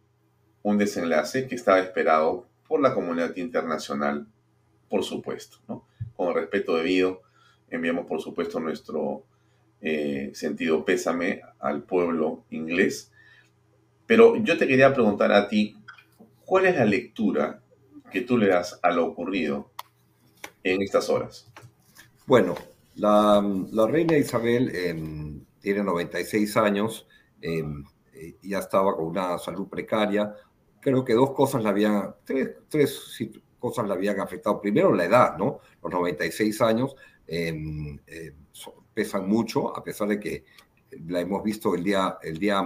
[0.62, 4.26] un desenlace que estaba esperado por la comunidad internacional,
[4.88, 5.58] por supuesto.
[5.68, 5.86] ¿no?
[6.16, 7.22] Con el respeto debido,
[7.70, 9.24] enviamos por supuesto nuestro
[9.80, 13.10] eh, sentido pésame al pueblo inglés.
[14.06, 15.76] Pero yo te quería preguntar a ti,
[16.44, 17.60] ¿cuál es la lectura
[18.10, 19.70] que tú le das a lo ocurrido
[20.62, 21.50] en estas horas?
[22.26, 22.54] Bueno,
[22.96, 23.42] la,
[23.88, 27.06] reina Isabel em, tiene 96 años,
[27.40, 30.34] em, eh, ya estaba con una salud precaria.
[30.80, 33.18] Creo que dos cosas la habían, tres, tres
[33.58, 34.60] cosas la habían afectado.
[34.60, 35.60] Primero, la edad, ¿no?
[35.82, 37.98] Los 96 años em,
[38.94, 40.44] pesan mucho, a pesar de que
[41.06, 42.62] la hemos visto el día, el día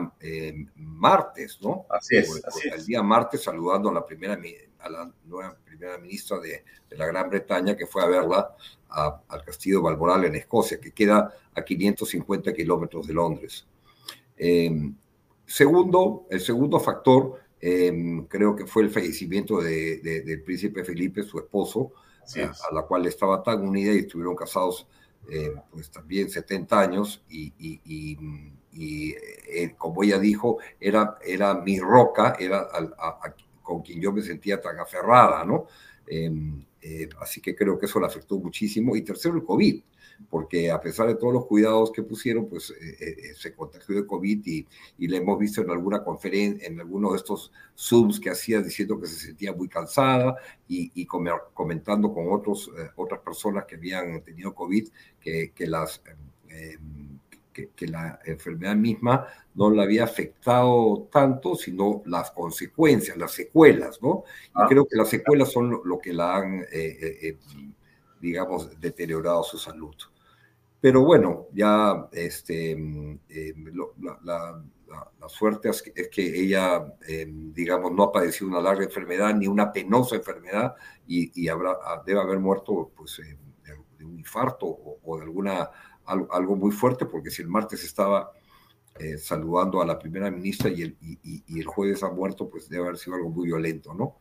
[0.76, 1.86] martes, ¿no?
[1.90, 4.38] Así es, El día martes saludando a la primera,
[4.78, 8.56] a la nueva primera ministra de, de la Gran Bretaña, que fue a verla
[9.28, 13.66] al castillo Balmoral en Escocia, que queda a 550 kilómetros de Londres.
[14.36, 14.94] Em,
[15.46, 21.38] segundo, el segundo factor em, creo que fue el fallecimiento de, del príncipe Felipe, su
[21.38, 21.92] esposo,
[22.36, 24.86] a, la cual estaba tan unida y estuvieron casados
[25.30, 28.18] eh, pues también 70 años y, y,
[28.76, 32.68] eh, como ella dijo, era, era mi roca, era
[33.62, 35.66] con quien yo me sentía tan aferrada, ¿no?
[36.06, 38.94] Em, eh, así que creo que eso le afectó muchísimo.
[38.94, 39.82] Y tercero, el COVID,
[40.30, 44.06] porque a pesar de todos los cuidados que pusieron, pues eh, eh, se contagió de
[44.06, 44.66] COVID y,
[44.98, 49.00] y le hemos visto en alguna conferencia, en algunos de estos Zooms que hacía diciendo
[49.00, 50.36] que se sentía muy cansada
[50.68, 54.88] y, y comentando con otros, otras personas que habían tenido COVID
[55.20, 56.02] que, que las
[56.48, 57.14] em,
[57.54, 64.24] que, la enfermedad misma no la había afectado tanto, sino las consecuencias, las secuelas, ¿no?
[64.48, 64.66] Y ah.
[64.68, 67.38] creo que las secuelas son lo, que la han, eh, eh, eh,
[68.24, 69.94] digamos, deteriorado su salud.
[70.80, 72.76] Pero bueno, ya este,
[74.22, 74.62] la,
[75.28, 76.84] suerte es que, ella,
[77.26, 80.74] digamos, no ha padecido una larga enfermedad ni una penosa enfermedad
[81.06, 85.70] y, habrá, debe haber muerto pues, de, un infarto o de alguna
[86.06, 88.30] algo, muy fuerte, porque si el martes estaba
[88.98, 92.84] eh, saludando a la primera ministra y el, y, el, jueves ha muerto, pues debe
[92.84, 94.18] haber sido algo muy violento, ¿no?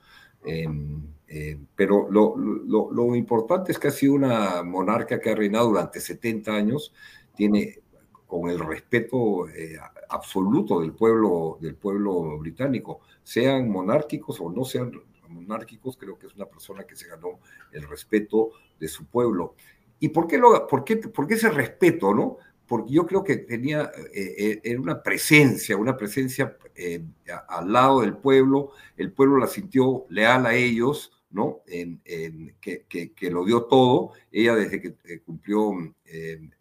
[1.75, 5.99] Pero lo, lo, lo, importante es que ha sido una monarca que ha reinado durante
[5.99, 6.93] 70 años,
[7.36, 7.84] tiene
[8.27, 9.77] con el respeto eh,
[10.10, 14.91] absoluto del pueblo, del pueblo británico, sean monárquicos o no sean
[15.29, 17.39] monárquicos, creo que es una persona que se ganó
[17.71, 19.56] el respeto de su pueblo.
[19.99, 22.38] ¿Y por qué, lo, por qué, por qué ese respeto, no?
[22.73, 27.05] Porque yo creo que tenía eh, eh una presencia, una presencia eh,
[27.47, 31.62] al lado del pueblo, el pueblo la sintió leal a ellos, ¿no?
[31.67, 34.13] Que, que, lo dio todo.
[34.31, 35.71] Ella desde que cumplió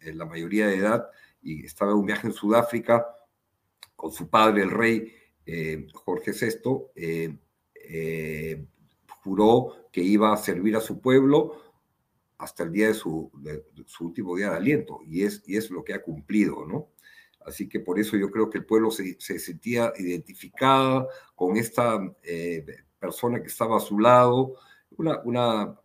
[0.01, 1.07] la mayoría de edad
[1.41, 3.07] y estaba en un viaje en Sudáfrica
[3.95, 5.11] con su padre, el rey
[5.93, 7.39] Jorge VI,
[9.23, 11.62] juró que iba a servir a su pueblo
[12.43, 13.31] hasta el día de su,
[14.01, 16.89] último día de aliento, y es, y es lo que ha cumplido, ¿no?
[17.45, 21.99] Así que por eso yo creo que el pueblo se, se sentía identificado con esta
[22.23, 22.65] eh,
[22.99, 24.55] persona que estaba a su lado,
[24.97, 25.79] una, una,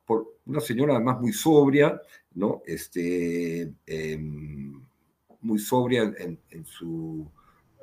[0.46, 2.00] una señora además muy sobria,
[2.34, 2.62] ¿no?
[2.66, 4.80] Este, em,
[5.40, 7.28] muy sobria en, en su,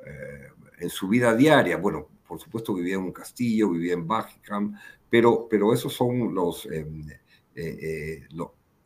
[0.06, 1.76] eh, en su vida diaria.
[1.76, 6.66] Bueno, por supuesto vivía en un castillo, vivía en Buckingham, pero, pero esos son los,
[6.66, 7.06] em,
[7.54, 8.26] eh,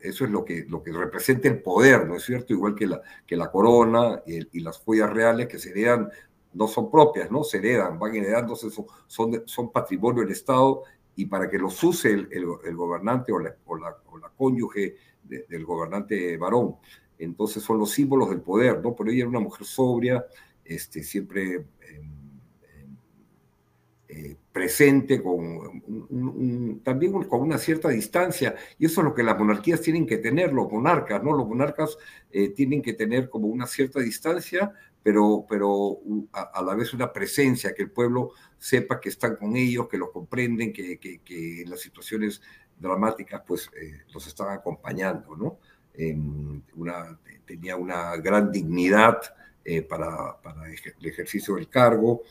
[0.01, 2.53] eso es lo que, lo que representa el poder, ¿no es cierto?
[2.53, 6.09] Igual que la, que la corona y, las joyas reales que se heredan,
[6.53, 7.43] no son propias, ¿no?
[7.43, 10.83] Se heredan, van heredándose, son, son, patrimonio del Estado
[11.15, 14.95] y para que los use el, el, gobernante o la, o la, o la cónyuge
[15.23, 16.75] del gobernante varón.
[17.17, 18.95] Entonces son los símbolos del poder, ¿no?
[18.95, 20.25] Pero ella era una mujer sobria,
[20.65, 21.55] este, siempre...
[21.55, 22.21] Em,
[24.13, 25.81] eh, presente, con
[26.83, 30.51] también con una cierta distancia, y eso es lo que las monarquías tienen que tener,
[30.51, 31.35] los monarcas, ¿no?
[31.35, 31.97] Los monarcas
[32.31, 35.99] eh, tienen que tener como una cierta distancia, pero, pero
[36.33, 40.11] a, la vez una presencia, que el pueblo sepa que están con ellos, que los
[40.11, 42.41] comprenden, que, que, en las situaciones
[42.77, 45.59] dramáticas pues eh, los están acompañando, ¿no?
[47.45, 49.19] tenía una gran dignidad
[49.89, 52.23] para, para, el ejercicio del cargo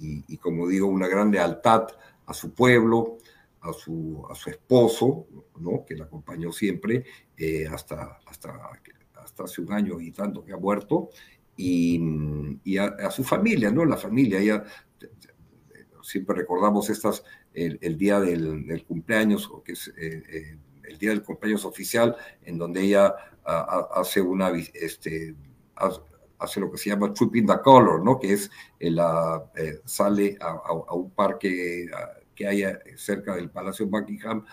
[0.00, 1.88] y, como digo, una gran lealtad
[2.26, 3.18] a su pueblo,
[3.60, 5.26] a su, a su esposo,
[5.58, 5.84] ¿no?
[5.86, 7.04] que la acompañó siempre
[7.36, 8.52] eh, hasta, hasta,
[9.14, 11.10] hasta hace un año y tanto que ha muerto,
[11.56, 13.84] y, a, su familia, ¿no?
[13.84, 14.64] La familia, ella,
[16.02, 20.58] siempre recordamos estas, el, día del, cumpleaños, que es eh, eh,
[20.88, 23.14] el día del cumpleaños oficial, en donde ella
[23.44, 25.34] hace una, este,
[26.44, 28.18] hace lo que se llama Tripping the Color, ¿no?
[28.18, 31.86] Que es, la, eh, sale a, un parque
[32.34, 32.64] que hay
[32.96, 34.44] cerca del Palacio Buckingham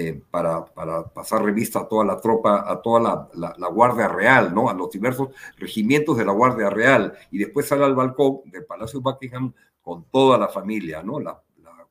[0.00, 4.54] eh, para, para, pasar revista a toda la tropa, a toda la, la, Guardia Real,
[4.54, 4.70] ¿no?
[4.70, 7.14] A los diversos regimientos de la Guardia Real.
[7.32, 11.18] Y después sale al balcón del Palacio Buckingham con toda la familia, ¿no?
[11.18, 11.42] La,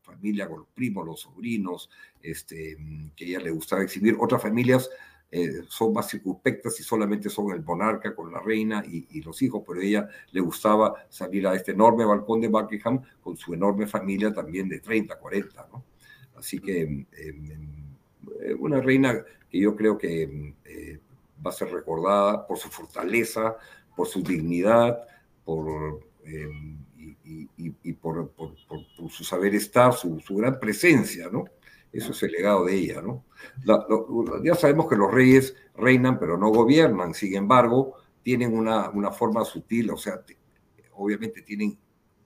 [0.03, 1.89] familia con los primos, los sobrinos,
[2.21, 2.77] este,
[3.13, 4.15] que ella le gustaba exhibir.
[4.17, 4.89] Otras familias
[5.29, 9.63] eh, son más circunspectas y solamente son el monarca con la reina y, los hijos,
[9.67, 14.33] pero ella le gustaba salir a este enorme balcón de Buckingham con su enorme familia
[14.33, 15.83] también de 30, 40, ¿no?
[16.37, 17.87] Así que em, em,
[18.41, 20.99] eh, una reina que yo creo que eh,
[21.45, 23.55] va a ser recordada por su fortaleza,
[23.95, 24.99] por su dignidad,
[25.43, 26.49] por, eh,
[27.25, 28.31] y, por,
[29.09, 31.45] su saber estar, su, gran presencia, ¿no?
[31.91, 33.25] Eso es el legado de ella, ¿no?
[34.43, 39.45] ya sabemos que los reyes reinan, pero no gobiernan, sin embargo, tienen una, una forma
[39.45, 40.21] sutil, o sea,
[40.93, 41.77] obviamente tienen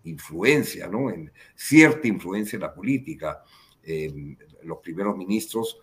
[0.03, 1.09] influencia, ¿no?
[1.09, 3.43] En, cierta influencia en la política.
[4.63, 5.79] los primeros ministros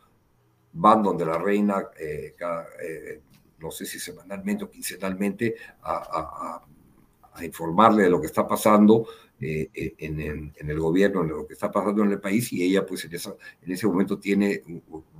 [0.72, 2.35] van donde la reina, eh,
[2.83, 3.20] eh,
[3.59, 6.64] no sé si semanalmente o quincenalmente, a,
[7.41, 9.07] informarle de lo que está pasando
[9.41, 13.05] eh, en, el gobierno, en lo que está pasando en el país, y ella pues
[13.05, 14.62] en, en ese momento tiene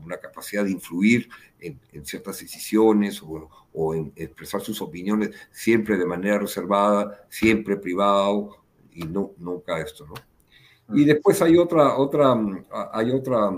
[0.05, 1.29] una capacidad de influir
[1.61, 8.57] en, ciertas decisiones o, en expresar sus opiniones siempre de manera reservada, siempre privado,
[8.93, 10.15] y no, nunca esto, ¿no?
[10.97, 12.35] Y después hay otra, otra,
[12.93, 13.51] hay otra,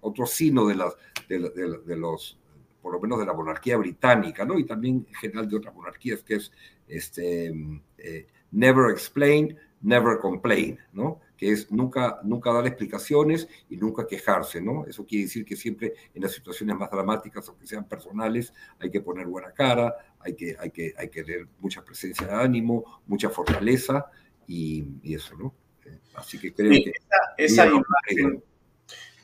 [0.00, 0.96] otro sino de las
[1.28, 2.38] de, los,
[2.80, 4.58] por lo menos de la monarquía británica, ¿no?
[4.58, 6.52] Y también en general de otras monarquías, que es
[6.88, 7.52] este,
[7.98, 11.20] eh, never explain, never complain, ¿no?
[11.36, 14.86] Que es nunca, nunca dar explicaciones y nunca quejarse, ¿no?
[14.86, 19.00] Eso quiere decir que siempre en las situaciones más dramáticas, aunque sean personales, hay que
[19.00, 23.28] poner buena cara, hay que, hay que, hay que tener mucha presencia de ánimo, mucha
[23.28, 24.06] fortaleza
[24.46, 25.54] y, eso, ¿no?
[25.84, 26.92] Eh, así que creo que...
[27.36, 28.42] Esa, imagen,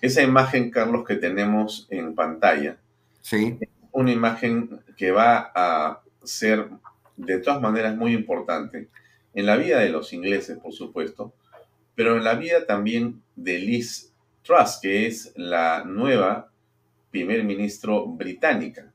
[0.00, 2.78] esa imagen, Carlos, que tenemos en pantalla,
[3.20, 3.58] sí.
[3.90, 6.68] una imagen que va a ser
[7.16, 8.88] de todas maneras muy importante
[9.34, 11.34] en la vida de los ingleses, por supuesto,
[11.94, 14.12] pero en la vida también de Liz
[14.42, 16.50] Truss, que es la nueva
[17.10, 18.92] primer ministro británica.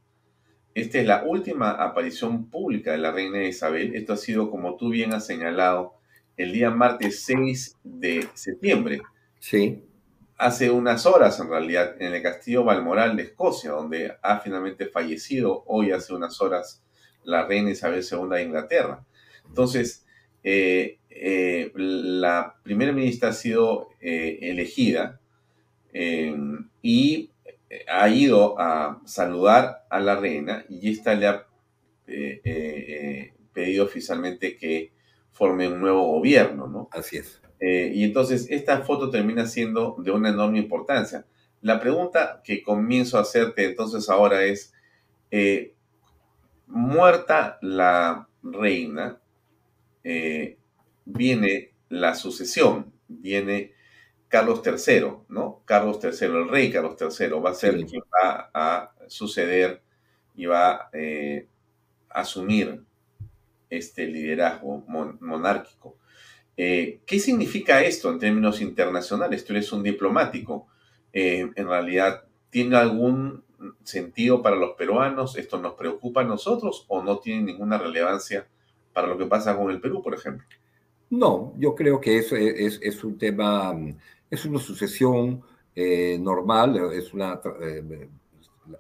[0.74, 3.96] Esta es la última aparición pública de la reina Isabel.
[3.96, 5.96] Esto ha sido, como tú bien has señalado,
[6.36, 9.02] el día martes 6 de septiembre.
[9.40, 9.84] Sí
[10.38, 15.64] hace unas horas en realidad en el castillo Balmoral de Escocia, donde ha finalmente fallecido
[15.66, 16.84] hoy hace unas horas
[17.24, 19.06] la reina Isabel II de Inglaterra.
[19.48, 20.06] Entonces,
[20.50, 25.20] eh, eh, la primera ministra ha sido eh, elegida
[26.82, 27.32] y
[27.90, 31.46] ha ido a saludar a la reina y esta le ha
[33.52, 34.94] pedido oficialmente que
[35.34, 36.88] forme un nuevo gobierno, ¿no?
[36.94, 37.42] Así es.
[37.60, 41.26] Y entonces esta foto termina siendo de una enorme importancia.
[41.62, 44.74] La pregunta que comienzo a hacerte entonces ahora es,
[46.68, 49.20] muerta la reina,
[50.04, 50.58] eh,
[51.06, 53.74] viene la sucesión, viene
[54.28, 55.62] Carlos III, ¿no?
[55.66, 59.82] Carlos III, el rey Carlos III, va a ser quien va a suceder
[60.36, 61.42] y va a
[62.10, 62.82] asumir
[63.70, 64.84] este liderazgo
[65.20, 65.98] monárquico.
[66.56, 69.46] Eh, ¿Qué significa esto en términos internacionales?
[69.46, 70.68] Tú eres un diplomático.
[71.14, 73.44] Eh, en realidad, ¿tiene algún
[73.84, 75.38] sentido para los peruanos?
[75.38, 78.48] ¿Esto nos preocupa a nosotros o no tiene ninguna relevancia
[78.98, 80.44] para lo que pasa con el Perú, por ejemplo?
[81.12, 83.76] No, yo creo que eso es, un tema,
[84.28, 85.44] es una sucesión
[85.76, 87.40] eh, normal, es, una,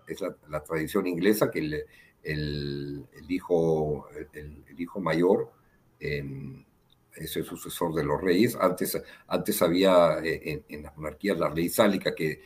[0.07, 1.85] es la, tradición inglesa que el,
[2.23, 5.51] el, hijo, el, hijo mayor
[5.99, 8.55] es el sucesor de los reyes.
[8.55, 12.41] Antes, antes había eh, en, las monarquías la ley sálica que,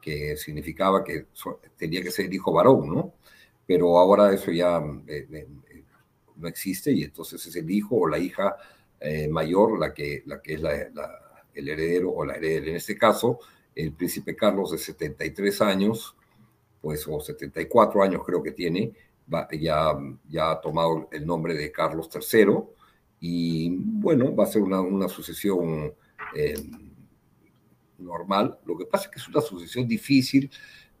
[0.00, 1.26] que, significaba que
[1.76, 3.14] tenía que ser el hijo varón, ¿no?
[3.66, 5.48] Pero ahora eso ya eh, eh,
[6.38, 8.56] no existe y entonces es el hijo o la hija
[9.30, 10.60] mayor la que, la que es
[11.54, 12.70] el heredero o la heredera.
[12.70, 13.38] En este caso,
[13.74, 16.16] el príncipe Carlos de 73 años,
[16.80, 18.92] pues o 74 años creo que tiene,
[19.60, 19.96] ya,
[20.28, 22.46] ya ha tomado el nombre de Carlos III
[23.20, 25.92] y bueno, va a ser una, sucesión
[26.34, 26.54] eh,
[27.98, 28.58] normal.
[28.64, 30.50] Lo que pasa es que es una sucesión difícil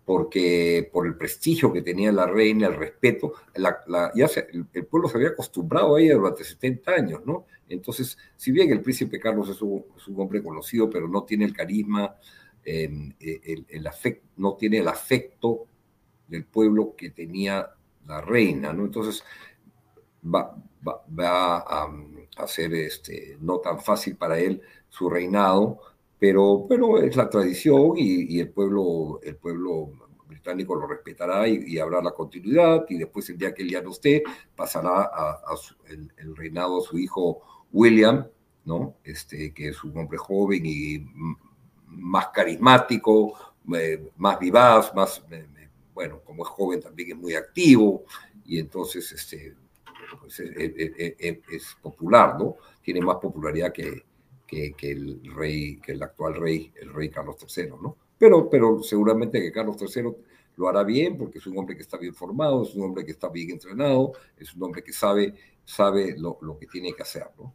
[0.08, 5.96] porque por el prestigio que tenía la reina, el respeto, el, pueblo se había acostumbrado
[5.96, 7.44] a ella durante 70 años, ¿no?
[7.68, 9.84] Entonces, si bien el príncipe Carlos es un,
[10.16, 12.16] hombre conocido, pero no tiene el carisma,
[12.64, 13.88] em, el, el
[14.38, 15.66] no tiene el afecto
[16.26, 17.68] del pueblo que tenía
[18.06, 18.86] la reina, ¿no?
[18.86, 19.22] Entonces,
[20.24, 20.56] va,
[22.38, 25.80] a, ser este, no tan fácil para él su reinado,
[26.18, 29.92] pero, pero es la tradición y, el, pueblo, el pueblo
[30.26, 33.90] británico lo respetará y, habrá la continuidad y después el día que él ya no
[33.90, 34.22] esté
[34.56, 35.10] pasará
[35.86, 37.40] el, reinado a su hijo
[37.72, 38.26] William,
[38.64, 38.96] ¿no?
[39.04, 41.06] este, que es un hombre joven y
[41.86, 43.34] más carismático,
[43.74, 45.46] eh, más vivaz, más, eh,
[45.94, 48.04] bueno, como es joven también es muy activo
[48.44, 49.54] y entonces este,
[50.20, 52.56] pues, es, popular, ¿no?
[52.82, 54.04] Tiene más popularidad que,
[54.48, 57.96] que, el rey, que el actual rey, el rey Carlos III, ¿no?
[58.18, 60.10] Pero, pero seguramente que Carlos III
[60.56, 63.12] lo hará bien porque es un hombre que está bien formado, es un hombre que
[63.12, 65.34] está bien entrenado, es un hombre que sabe,
[65.64, 67.54] sabe lo, lo que tiene que hacer, ¿no?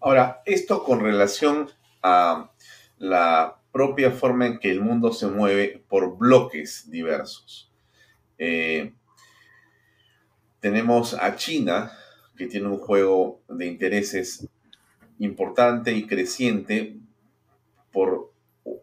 [0.00, 1.68] Ahora, esto con relación
[2.02, 2.50] a
[2.98, 7.70] la propia forma en que el mundo se mueve por bloques diversos.
[8.38, 8.94] Eh,
[10.60, 11.92] tenemos a China,
[12.36, 14.48] que tiene un juego de intereses
[15.18, 16.96] importante y creciente
[17.92, 18.32] por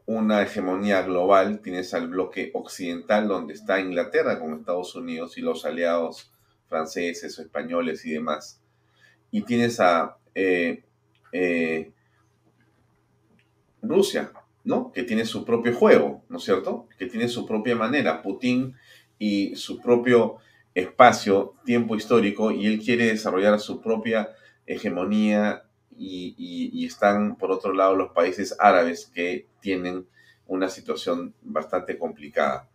[0.06, 1.62] una hegemonía global.
[1.62, 6.32] Tienes al bloque occidental, donde está Inglaterra con Estados Unidos y los aliados
[6.68, 8.62] franceses españoles y demás.
[9.32, 10.84] Y tienes a eh,
[11.32, 11.92] eh,
[13.82, 14.32] Rusia,
[14.64, 14.92] ¿no?
[14.92, 16.88] Que tiene su propio juego, ¿no es cierto?
[16.98, 18.22] Que tiene su propia manera.
[18.22, 18.76] Putin
[19.18, 20.38] y su propio
[20.74, 24.30] espacio, tiempo histórico, y él quiere desarrollar su propia
[24.66, 25.64] hegemonía
[26.00, 30.08] y, están, por otro lado, los países árabes que tienen
[30.48, 32.70] una situación bastante complicada.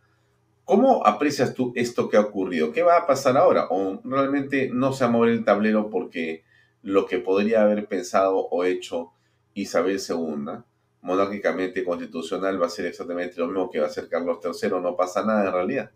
[0.65, 2.73] ¿Cómo aprecias tú esto que ha ocurrido?
[2.73, 3.67] ¿Qué va a pasar ahora?
[3.71, 6.45] ¿O realmente no se va a mover el tablero porque
[6.83, 9.13] lo que podría haber pensado o hecho
[9.55, 10.63] Isabel II,
[11.03, 14.71] monárquicamente constitucional, va a ser exactamente lo mismo que va a ser Carlos III?
[14.81, 15.91] No pasa nada en realidad.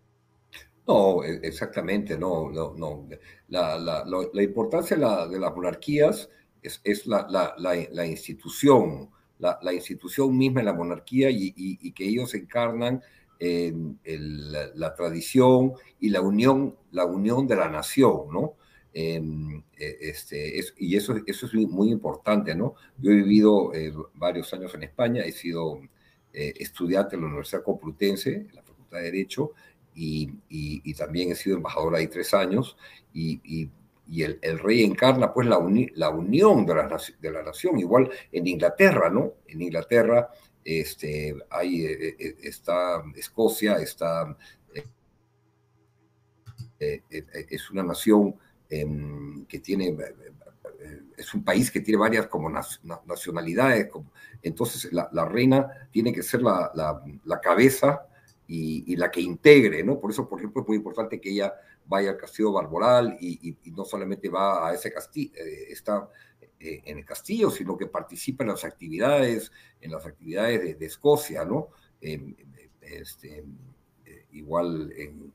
[0.87, 3.07] No, e, exactamente, no, no, no.
[3.47, 6.29] La, la, la importancia de, de, las monarquías
[6.61, 13.01] es, es la, institución, la, institución misma de la monarquía y, y, que ellos encarnan
[13.39, 13.97] el,
[14.75, 18.55] la tradición y la unión, la unión de la nación, ¿no?
[18.93, 22.75] Em, e, este, es, y eso, eso es muy importante, ¿no?
[22.97, 25.79] Yo he vivido eh, varios años en España, he sido
[26.33, 29.53] eh, estudiante en la Universidad Complutense, en la Facultad de Derecho,
[29.95, 32.77] y, también he sido embajador ahí tres años
[33.13, 33.69] y,
[34.17, 35.59] el, rey encarna pues la,
[35.95, 39.33] la unión de la, de la, nación, igual en Inglaterra, ¿no?
[39.47, 40.29] En Inglaterra
[40.63, 44.35] este, hay, eh, eh, está Escocia, está,
[46.79, 47.01] eh,
[47.49, 48.35] es una nación
[48.69, 49.95] em, que tiene,
[51.17, 52.49] es un país que tiene varias como
[53.05, 53.89] nacionalidades,
[54.41, 58.09] entonces la, reina tiene que ser la cabeza
[58.49, 59.99] y, la que integre, ¿no?
[59.99, 61.53] Por eso, por ejemplo, es muy importante que ella
[61.89, 66.07] vaya al castillo Barboral y, no solamente va a ese castillo, eh, está
[66.59, 71.43] eh, en el castillo, sino que participa en las actividades, en las actividades de, Escocia,
[71.43, 71.69] ¿no?
[71.99, 73.43] este,
[74.05, 75.33] eh, igual en,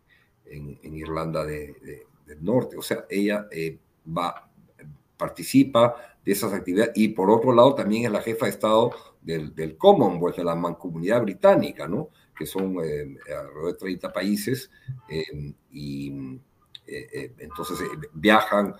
[0.82, 2.06] Irlanda del
[2.40, 2.76] Norte.
[2.76, 3.48] O sea, ella
[4.06, 4.48] va,
[5.16, 9.54] participa de esas actividades y por otro lado también es la jefa de Estado del,
[9.54, 12.10] del Commonwealth, de la mancomunidad británica, ¿no?
[12.34, 14.70] Que son eh, alrededor de 30 países,
[15.08, 16.40] eh, y
[16.86, 17.78] eh, entonces
[18.12, 18.74] viajan,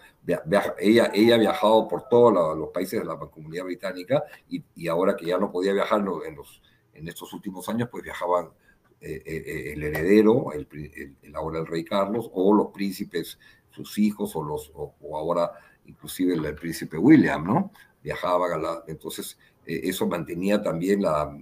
[0.79, 5.27] ella, ella ha viajado por todos los países de la comunidad británica y, ahora que
[5.27, 8.51] ya no podía viajar en, los, en estos últimos años, pues viajaban
[9.01, 10.67] el heredero, el,
[11.35, 13.39] ahora el rey Carlos, o los príncipes,
[13.71, 15.51] sus hijos, o, los, o, ahora
[15.87, 17.71] inclusive el, príncipe William, ¿no?
[18.03, 18.85] Viajaban a la...
[18.87, 21.35] Entonces, eso mantenía también la,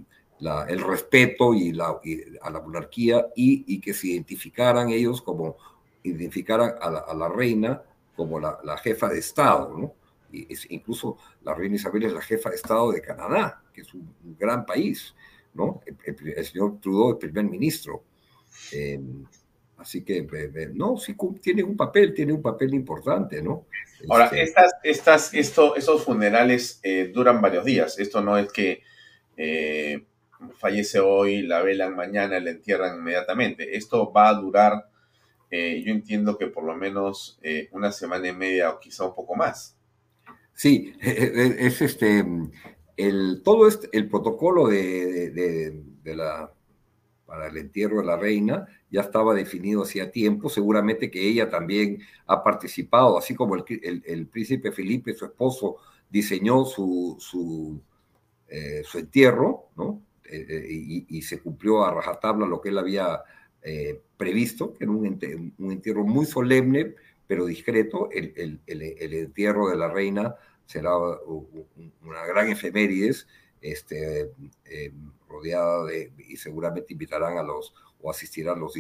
[0.69, 2.01] el respeto y la,
[2.43, 5.57] a la monarquía y, que se identificaran ellos como,
[6.03, 7.83] identificaran a la, reina
[8.17, 9.95] como la, jefa de Estado, ¿no?
[10.33, 13.95] Y es, incluso la reina Isabel es la jefa de Estado de Canadá, que es
[13.95, 15.15] un, gran país,
[15.55, 15.81] ¿no?
[15.87, 18.03] El, señor Trudeau es primer ministro.
[18.73, 19.25] Em,
[19.77, 20.27] así que,
[20.75, 23.67] no, sí tiene un papel, tiene un papel importante, ¿no?
[24.09, 27.99] Ahora, este estas, estas, esto, esos funerales eh, duran varios días.
[27.99, 28.83] Esto no es que
[29.37, 30.05] eh,
[30.57, 33.77] fallece hoy, la velan mañana, la entierran inmediatamente.
[33.77, 34.89] Esto va a durar,
[35.51, 39.15] eh, yo entiendo que por lo menos eh, una semana y media o quizá un
[39.15, 39.77] poco más.
[40.55, 42.25] Sí, es este,
[42.97, 46.53] el, todo este, el protocolo de, de, la,
[47.27, 52.01] para el entierro de la reina ya estaba definido hacía tiempo, seguramente que ella también
[52.27, 55.77] ha participado, así como el, príncipe Felipe, su esposo,
[56.11, 57.81] diseñó su, su,
[58.49, 60.03] eh, su entierro, ¿no?
[60.33, 63.23] Eh, eh, y, se cumplió a rajatabla lo que él había
[64.17, 66.95] previsto, que era un, entierro muy solemne,
[67.27, 68.09] pero discreto.
[68.11, 73.29] El, el, entierro de la reina será una gran efemérides,
[73.61, 74.31] este,
[75.29, 78.75] rodeada de, y seguramente invitarán a los, o asistirán los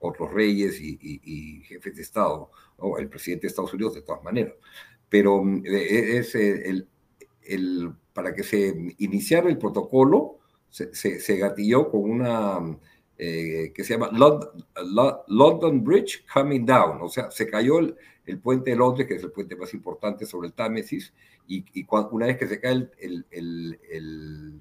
[0.00, 4.54] otros reyes y, jefes de Estado, o el presidente de Estados Unidos de todas maneras.
[5.08, 6.88] Pero mm, e, e, es el,
[7.42, 10.39] el, para que se iniciara el protocolo,
[10.70, 12.78] se, se, gatilló con una
[13.18, 14.10] eh, que se llama
[15.28, 19.22] London, Bridge Coming Down, o sea, se cayó el, el, puente de Londres, que es
[19.22, 21.12] el puente más importante sobre el Támesis,
[21.46, 24.60] y, y una vez que se cae el, el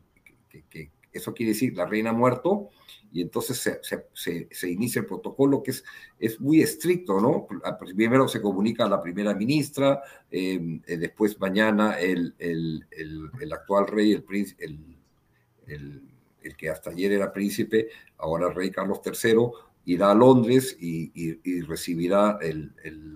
[1.12, 2.70] eso quiere decir la reina ha muerto
[3.12, 5.84] y entonces se, se, inicia el protocolo que es,
[6.20, 7.48] es muy estricto, ¿no?
[7.80, 13.88] Primero se comunica a la primera ministra, em, eh, después mañana el, el, el, actual
[13.88, 14.99] rey, el, príncipe, el,
[16.58, 19.50] que hasta ayer era príncipe, ahora rey Carlos III,
[19.86, 22.72] irá a Londres y, recibirá el,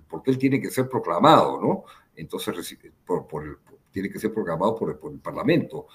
[0.08, 1.84] porque él tiene que ser proclamado, ¿no?
[2.16, 3.28] Entonces por,
[3.92, 5.88] tiene que ser proclamado por, el Parlamento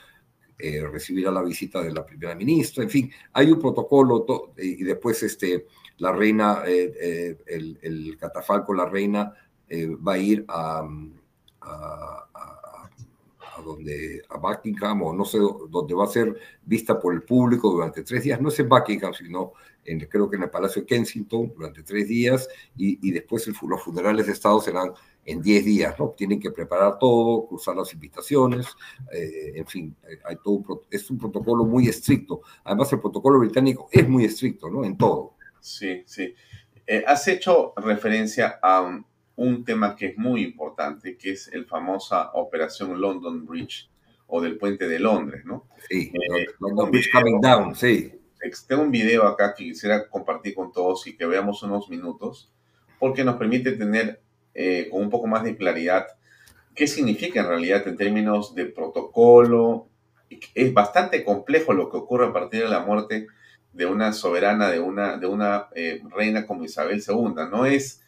[0.59, 5.23] eh, recibirá la visita de la primera ministra, en fin, hay un protocolo y después
[5.23, 5.67] este,
[5.99, 9.33] la reina, eh, eh, el, el, catafalco, la reina
[9.71, 10.89] va a ir a,
[13.63, 18.03] donde, a Buckingham o no sé, donde va a ser vista por el público durante
[18.03, 19.53] tres días, no es en Buckingham, sino
[19.85, 24.27] en, creo que en el Palacio de Kensington durante tres días y, después los funerales
[24.27, 24.93] de Estado serán
[25.25, 26.15] en 10 días, ¿no?
[26.17, 28.67] Tienen que preparar todo, cruzar las invitaciones,
[29.13, 32.41] eh, en fin, eh, hay todo es un protocolo muy estricto.
[32.65, 34.85] Además, el protocolo británico es muy estricto, ¿no?
[34.85, 35.35] En todo.
[35.61, 36.35] Sí, sí.
[36.87, 39.03] Eh, has hecho referencia a
[39.39, 43.89] un, tema que es muy importante, que es el famosa Operación London Bridge
[44.27, 45.67] o del puente de Londres, ¿no?
[45.89, 46.13] Sí,
[46.61, 48.13] London Bridge coming down, sí.
[48.67, 52.53] Tengo un video acá que quisiera compartir con todos y que veamos unos minutos,
[52.99, 54.21] porque nos permite tener
[54.55, 56.07] eh, con un poco más de claridad
[56.79, 59.89] qué significa en realidad en términos de protocolo.
[60.55, 63.27] Es bastante complejo lo que ocurre a partir de la muerte
[63.73, 67.35] de una soberana, de una, de una eh, reina como Isabel II.
[67.51, 68.05] No es,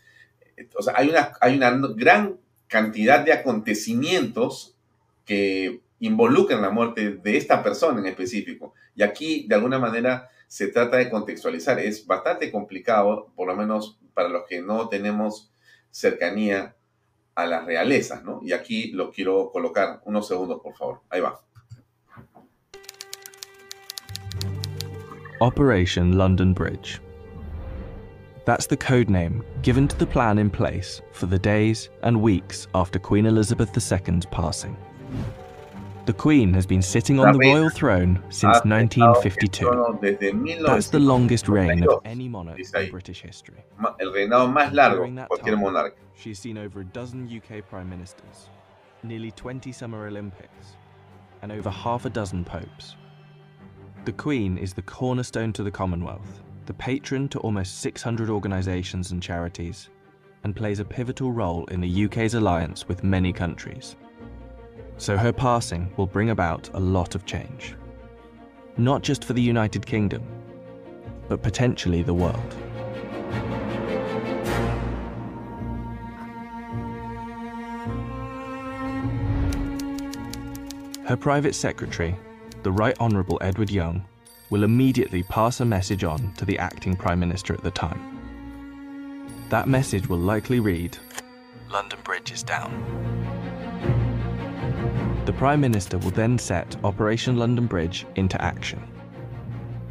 [0.77, 4.77] o sea, hay una, hay una gran cantidad de acontecimientos
[5.25, 8.75] que involucran la muerte de esta persona en específico.
[8.95, 11.79] Y aquí, de alguna manera, se trata de contextualizar.
[11.79, 15.53] Es bastante complicado, por lo menos para los que no tenemos
[15.91, 16.75] cercanía
[17.35, 18.41] a las realezas, ¿no?
[18.43, 21.01] Y aquí lo quiero colocar unos segundos, por favor.
[21.09, 21.41] Ahí va.
[25.41, 27.01] Operation London Bridge.
[28.45, 32.67] That's the code name given to the plan in place for the days and weeks
[32.75, 34.77] after Queen Elizabeth II's passing.
[36.07, 39.69] The Queen has been sitting on the royal throne since uh, 1952.
[39.69, 43.63] Uh, That's the longest reign of any monarch in British history.
[44.01, 45.93] El reinado más largo cualquier monarca.
[46.17, 48.49] She's seen over a dozen UK prime ministers,
[49.03, 50.77] nearly 20 Summer Olympics,
[51.43, 52.97] and over half a dozen popes.
[54.07, 59.21] The Queen is the cornerstone to the Commonwealth, the patron to almost 600 organisations and
[59.21, 59.89] charities,
[60.45, 63.97] and plays a pivotal role in the UK's alliance with many countries.
[64.97, 67.75] So her passing will bring about a lot of change.
[68.77, 70.23] Not just for the United Kingdom,
[71.29, 72.55] but potentially the world.
[81.05, 82.15] Her private secretary,
[82.63, 84.05] the Right Honourable Edward Young,
[84.51, 88.19] will immediately pass a message on to the acting Prime Minister at the time.
[89.49, 90.99] That message will likely read
[91.71, 92.73] London Bridge is down.
[95.25, 98.83] The Prime Minister will then set Operation London Bridge into action.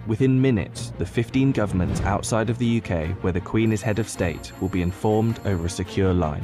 [0.08, 4.10] Within minutes, the 15 governments outside of the UK where the Queen is head of
[4.10, 6.44] state will be informed over a secure line.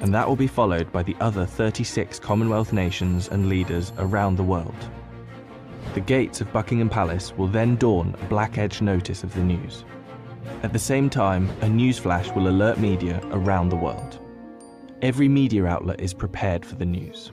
[0.00, 4.42] And that will be followed by the other 36 Commonwealth nations and leaders around the
[4.42, 4.74] world.
[5.94, 9.84] The gates of Buckingham Palace will then dawn a black edge notice of the news.
[10.62, 14.18] At the same time, a news flash will alert media around the world.
[15.02, 17.32] Every media outlet is prepared for the news.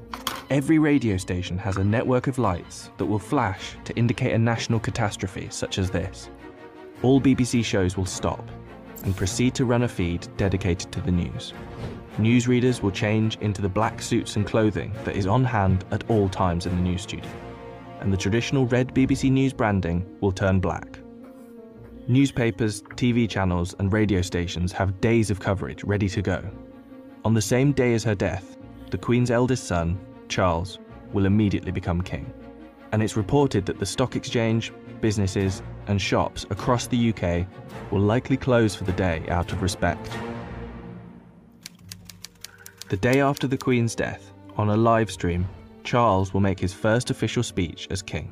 [0.49, 4.79] Every radio station has a network of lights that will flash to indicate a national
[4.79, 6.29] catastrophe such as this.
[7.03, 8.49] All BBC shows will stop
[9.03, 11.53] and proceed to run a feed dedicated to the news.
[12.17, 16.27] Newsreaders will change into the black suits and clothing that is on hand at all
[16.27, 17.31] times in the news studio.
[17.99, 20.99] And the traditional red BBC News branding will turn black.
[22.07, 26.43] Newspapers, TV channels, and radio stations have days of coverage ready to go.
[27.25, 28.57] On the same day as her death,
[28.89, 30.79] the Queen's eldest son, Charles,
[31.13, 32.31] will immediately become king.
[32.91, 34.71] And it's reported that the stock exchange,
[35.01, 37.45] businesses, and shops across the UK
[37.91, 40.09] will likely close for the day out of respect.
[42.89, 45.47] The day after the Queen's death, on a live stream,
[45.89, 48.31] Charles will make his first official speech as king.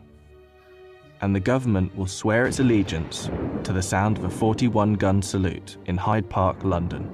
[1.22, 3.32] And the government will swear its allegiance
[3.64, 7.10] to the sound of a 41 gun salute in Hyde Park, London.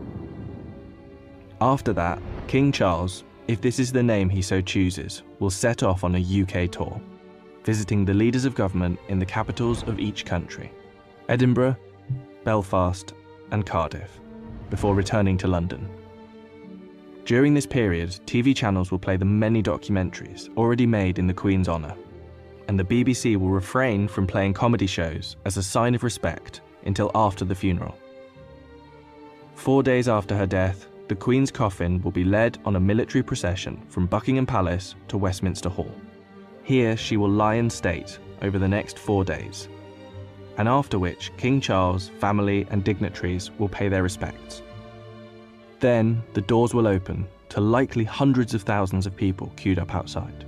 [1.61, 6.03] After that, King Charles, if this is the name he so chooses, will set off
[6.03, 6.99] on a UK tour,
[7.63, 10.73] visiting the leaders of government in the capitals of each country
[11.29, 11.77] Edinburgh,
[12.43, 13.13] Belfast,
[13.51, 14.19] and Cardiff,
[14.69, 15.87] before returning to London.
[17.25, 21.69] During this period, TV channels will play the many documentaries already made in the Queen's
[21.69, 21.95] honour,
[22.67, 27.11] and the BBC will refrain from playing comedy shows as a sign of respect until
[27.15, 27.95] after the funeral.
[29.55, 33.81] Four days after her death, the Queen's coffin will be led on a military procession
[33.87, 35.95] from Buckingham Palace to Westminster Hall.
[36.63, 39.69] Here she will lie in state over the next four days,
[40.57, 44.61] and after which King Charles, family, and dignitaries will pay their respects.
[45.83, 50.45] Then the doors will open to likely hundreds of thousands of people queued up outside.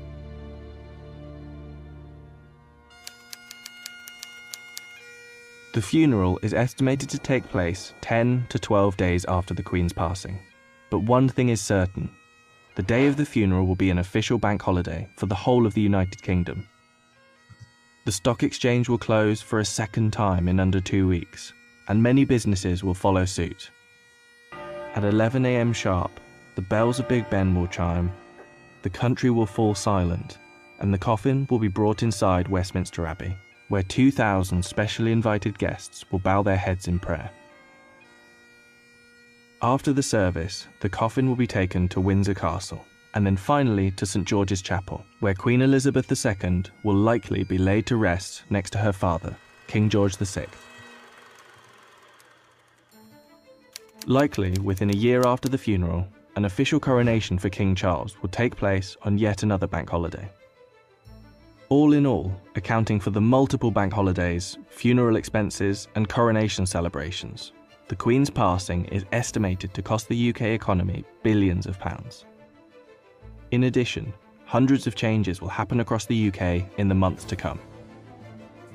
[5.73, 10.39] The funeral is estimated to take place 10 to 12 days after the Queen's passing.
[10.89, 12.09] But one thing is certain
[12.75, 15.73] the day of the funeral will be an official bank holiday for the whole of
[15.73, 16.65] the United Kingdom.
[18.05, 21.51] The stock exchange will close for a second time in under two weeks,
[21.89, 23.69] and many businesses will follow suit.
[24.95, 26.19] At 11am sharp,
[26.55, 28.11] the bells of Big Ben will chime,
[28.81, 30.39] the country will fall silent,
[30.79, 33.35] and the coffin will be brought inside Westminster Abbey
[33.67, 37.29] where 2,000 specially invited guests will bow their heads in prayer.
[39.61, 42.85] After the service, the coffin will be taken to Windsor Castle,
[43.15, 47.85] and then finally to St George's Chapel, where Queen Elizabeth II will likely be laid
[47.87, 49.35] to rest next to her father,
[49.67, 50.45] King George VI.
[54.07, 58.55] Likely within a year after the funeral, an official coronation for King Charles will take
[58.55, 60.29] place on yet another bank holiday.
[61.69, 67.53] All in all, accounting for the multiple bank holidays, funeral expenses, and coronation celebrations,
[67.87, 72.25] the Queen's passing is estimated to cost the UK economy billions of pounds.
[73.49, 74.13] In addition,
[74.45, 77.59] hundreds of changes will happen across the UK in the months to come.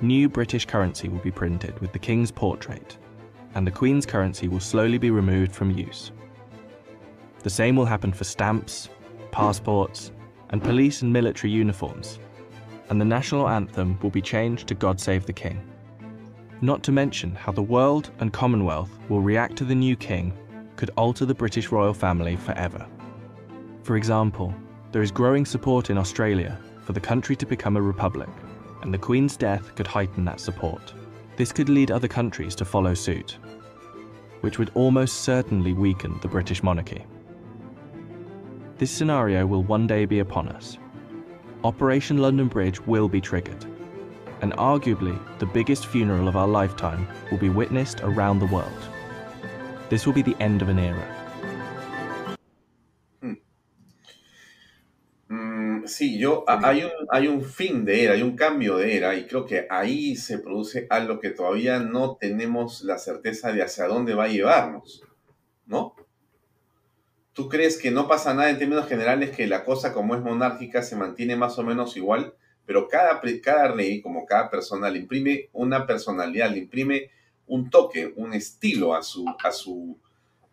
[0.02, 2.98] New British currency will be printed with the King's portrait,
[3.54, 6.12] and the Queen's currency will slowly be removed from use.
[7.42, 8.88] The same will happen for stamps,
[9.30, 10.12] passports,
[10.50, 12.18] and police and military uniforms,
[12.88, 15.66] and the national anthem will be changed to God Save the King.
[16.60, 20.36] Not to mention how the world and Commonwealth will react to the new king
[20.76, 22.86] could alter the British royal family forever.
[23.82, 24.54] For example,
[24.92, 28.28] there is growing support in Australia for the country to become a republic,
[28.82, 30.92] and the Queen's death could heighten that support.
[31.40, 33.38] This could lead other countries to follow suit,
[34.42, 37.06] which would almost certainly weaken the British monarchy.
[38.76, 40.76] This scenario will one day be upon us,
[41.64, 43.64] Operation London Bridge will be triggered,
[44.42, 48.88] and arguably the biggest funeral of our lifetime will be witnessed around the world.
[49.88, 51.19] This will be the end of an era.
[55.90, 59.26] Sí, yo hay un, hay un fin de era, hay un cambio de era y
[59.26, 64.14] creo que ahí se produce algo que todavía no tenemos la certeza de hacia dónde
[64.14, 65.02] va a llevarnos,
[65.66, 65.94] ¿no?
[67.32, 70.82] ¿Tú crees que no pasa nada en términos generales, que la cosa como es monárquica
[70.82, 72.34] se mantiene más o menos igual,
[72.66, 77.10] pero cada, cada rey, como cada persona, le imprime una personalidad, le imprime
[77.46, 79.98] un toque, un estilo a su, a su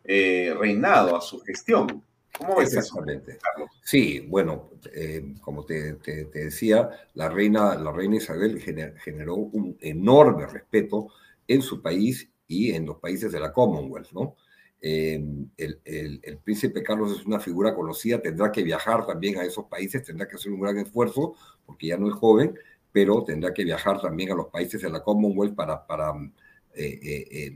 [0.03, 2.03] eh, reinado, a su gestión?
[2.37, 3.31] ¿Cómo ves Exactamente.
[3.31, 9.77] eso, Sí, bueno, eh, como te, te, decía, la reina, la reina Isabel generó un
[9.81, 11.09] enorme respeto
[11.47, 14.35] en su país y en los países de la Commonwealth, ¿no?
[14.79, 20.03] Em, el, príncipe Carlos es una figura conocida, tendrá que viajar también a esos países,
[20.03, 21.33] tendrá que hacer un gran esfuerzo,
[21.65, 22.57] porque ya no es joven,
[22.91, 26.13] pero tendrá que viajar también a los países de la Commonwealth para, para
[26.75, 26.99] eh,
[27.31, 27.53] eh,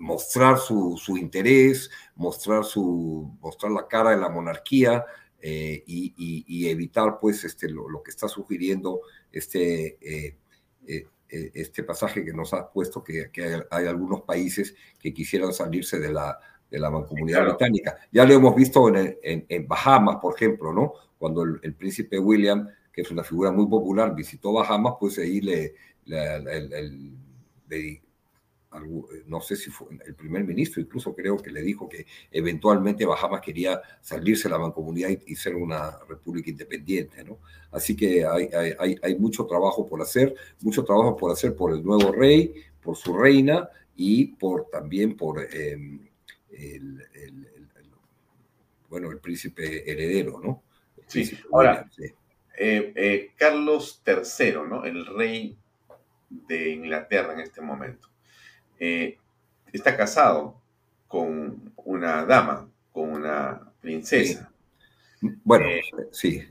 [0.00, 5.04] mostrar su, interés, mostrar, su, mostrar la cara de la monarquía
[5.40, 9.00] eh, y, evitar pues este, lo, que está sugiriendo
[9.32, 9.98] este
[11.32, 13.30] eh, este pasaje que nos has puesto, que,
[13.70, 16.36] hay, algunos países que quisieran salirse de la,
[16.68, 17.98] de la mancomunidad británica.
[18.10, 20.94] Ya lo hemos visto en, en, Bahamas, por ejemplo, ¿no?
[21.18, 25.74] Cuando el, príncipe William, que es una figura muy popular, visitó Bahamas, pues ahí le,
[29.26, 33.40] no sé si fue el primer ministro, incluso creo que le dijo que eventualmente Bahamas
[33.40, 37.38] quería salirse de la mancomunidad y, ser una república independiente, ¿no?
[37.72, 38.48] Así que hay,
[38.78, 42.96] hay, hay, mucho trabajo por hacer, mucho trabajo por hacer por el nuevo rey, por
[42.96, 46.08] su reina y por también por em,
[46.52, 47.06] el,
[48.88, 50.62] bueno, el príncipe heredero, ¿no?
[51.06, 51.88] sí, ahora,
[52.56, 54.84] eh, eh, Carlos III, ¿no?
[54.84, 55.56] El rey
[56.28, 58.09] de Inglaterra en este momento.
[58.80, 59.16] Eh,
[59.72, 60.56] está casado
[61.06, 64.50] con una dama, con una princesa.
[65.44, 65.66] Bueno,
[66.10, 66.42] sí.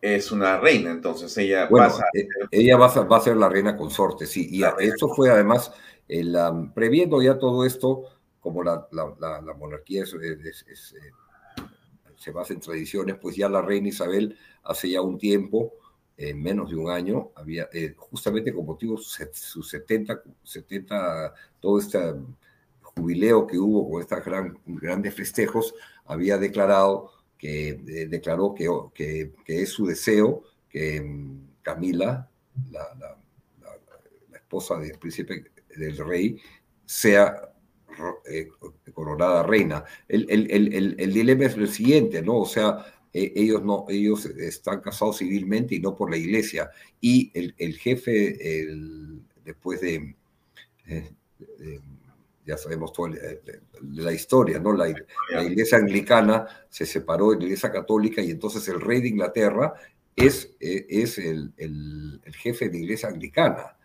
[0.00, 1.92] Es una reina, entonces ella va a
[2.52, 4.46] ella va a, ser la reina consorte, sí.
[4.50, 5.72] Y esto fue además,
[6.06, 6.36] el,
[6.74, 8.04] previendo ya todo esto,
[8.38, 8.86] como la,
[9.58, 10.16] monarquía se
[12.30, 15.72] basa en tradiciones, pues ya la reina Isabel hace ya un tiempo
[16.18, 19.02] en menos de un año, había, eh, justamente con motivo de
[19.32, 21.98] sus 70, 70, todo este
[22.82, 25.72] jubileo que hubo con estos gran, grandes festejos,
[26.06, 32.28] había declarado que, eh, declaró que, que, que, es su deseo que mm, Camila,
[32.72, 33.16] la, la,
[34.30, 36.40] la, esposa del príncipe del rey,
[36.84, 37.52] sea
[38.28, 38.48] eh,
[38.92, 39.84] coronada reina.
[40.08, 42.38] El, el, el, el, dilema es el siguiente, ¿no?
[42.38, 46.70] O sea, e, ellos no, ellos están casados civilmente y no por la iglesia.
[47.00, 50.14] Y el, el jefe, el, después de,
[50.86, 51.10] eh,
[52.44, 53.10] ya sabemos toda
[53.82, 54.72] la, historia, ¿no?
[54.72, 54.86] La,
[55.30, 59.74] la, iglesia anglicana se separó de la iglesia católica y entonces el rey de Inglaterra
[60.16, 63.76] es, e, es el, el, jefe de la iglesia anglicana.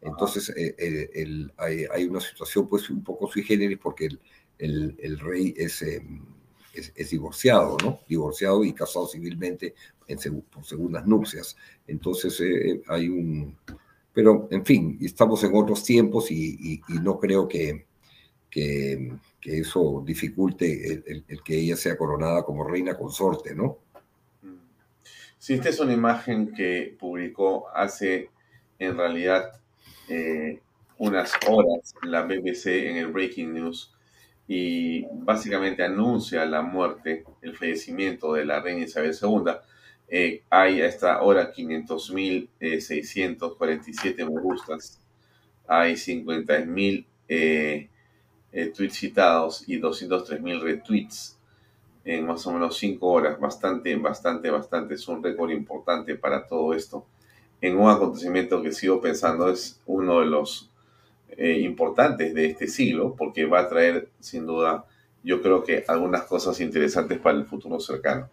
[0.00, 4.08] Entonces eh, el, hay, hay, una situación pues un poco sui generis porque
[4.58, 5.84] el, rey es...
[6.72, 8.00] Es, divorciado, ¿no?
[8.08, 9.74] Divorciado y casado civilmente
[10.06, 11.56] en, por segundas nupcias.
[11.86, 13.56] Entonces eh, hay un...
[14.14, 17.86] Pero, en fin, estamos en otros tiempos y, no creo que,
[18.50, 19.12] que,
[19.42, 23.78] eso dificulte el, que ella sea coronada como reina consorte, ¿no?
[25.38, 28.30] Sí, esta es una imagen que publicó hace,
[28.78, 29.60] en realidad,
[30.08, 30.60] eh,
[30.98, 33.92] unas horas la BBC en el Breaking News
[34.54, 39.50] y básicamente anuncia la muerte, el fallecimiento de la reina Isabel II.
[40.08, 45.00] Eh, hay a esta hora 500.647 eh, me gustas,
[45.66, 47.88] hay 50.000 eh,
[48.52, 51.38] eh, tweets citados y 203.000 retweets
[52.04, 53.40] en más o menos 5 horas.
[53.40, 54.96] Bastante, bastante, bastante.
[54.96, 57.06] Es un récord importante para todo esto.
[57.62, 60.68] En un acontecimiento que sigo pensando es uno de los
[61.36, 64.84] eh, importantes de este siglo, porque va a traer sin duda,
[65.22, 68.28] yo creo que algunas cosas interesantes para el futuro cercano.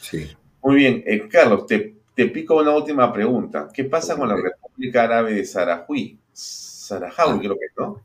[0.00, 0.28] Sí.
[0.62, 3.68] Muy bien, eh, Carlos, te, te, pico una última pregunta.
[3.72, 6.18] ¿Qué pasa con la República Árabe de Sarahui?
[6.32, 7.38] Sarajawi, ah.
[7.40, 8.02] creo que ¿no?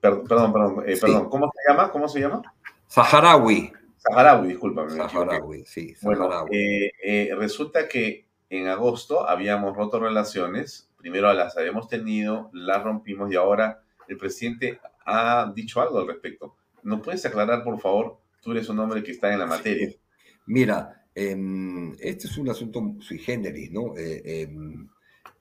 [0.00, 1.28] Perdón, perdón, eh, perdón.
[1.28, 1.90] ¿Cómo se llama?
[1.90, 2.42] ¿Cómo se llama?
[2.86, 3.72] Saharaui.
[3.98, 4.90] Saharaui, discúlpame.
[4.90, 5.94] Saharaui, sí.
[5.94, 6.90] Saharaui.
[7.02, 13.36] Bueno, resulta que en agosto habíamos roto relaciones primero las habíamos tenido, las rompimos y
[13.36, 16.56] ahora el presidente ha dicho algo al respecto.
[16.82, 18.18] ¿Nos puedes aclarar, por favor?
[18.42, 19.90] Tú eres un hombre que está en la materia.
[20.46, 23.96] Mira, em, este es un asunto sui generis, ¿no?
[23.96, 24.88] Eh, em,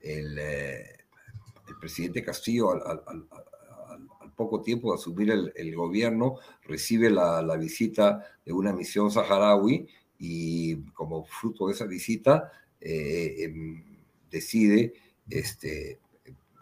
[0.01, 0.83] eh,
[1.67, 3.01] el, presidente Castillo, al,
[4.35, 9.87] poco tiempo de asumir el, gobierno, recibe la, la, visita de una misión saharaui
[10.17, 12.49] y como fruto de esa visita
[12.81, 13.83] eh, em,
[14.29, 14.93] decide
[15.29, 15.99] este,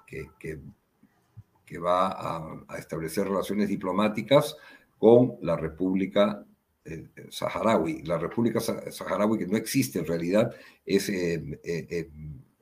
[0.05, 4.55] que, que, va a, establecer relaciones diplomáticas
[4.97, 6.45] con la República
[6.85, 8.03] eh, Saharaui.
[8.03, 10.55] La República Saharaui, que no existe en realidad,
[10.85, 12.09] es, eh, eh,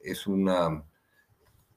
[0.02, 0.84] es una...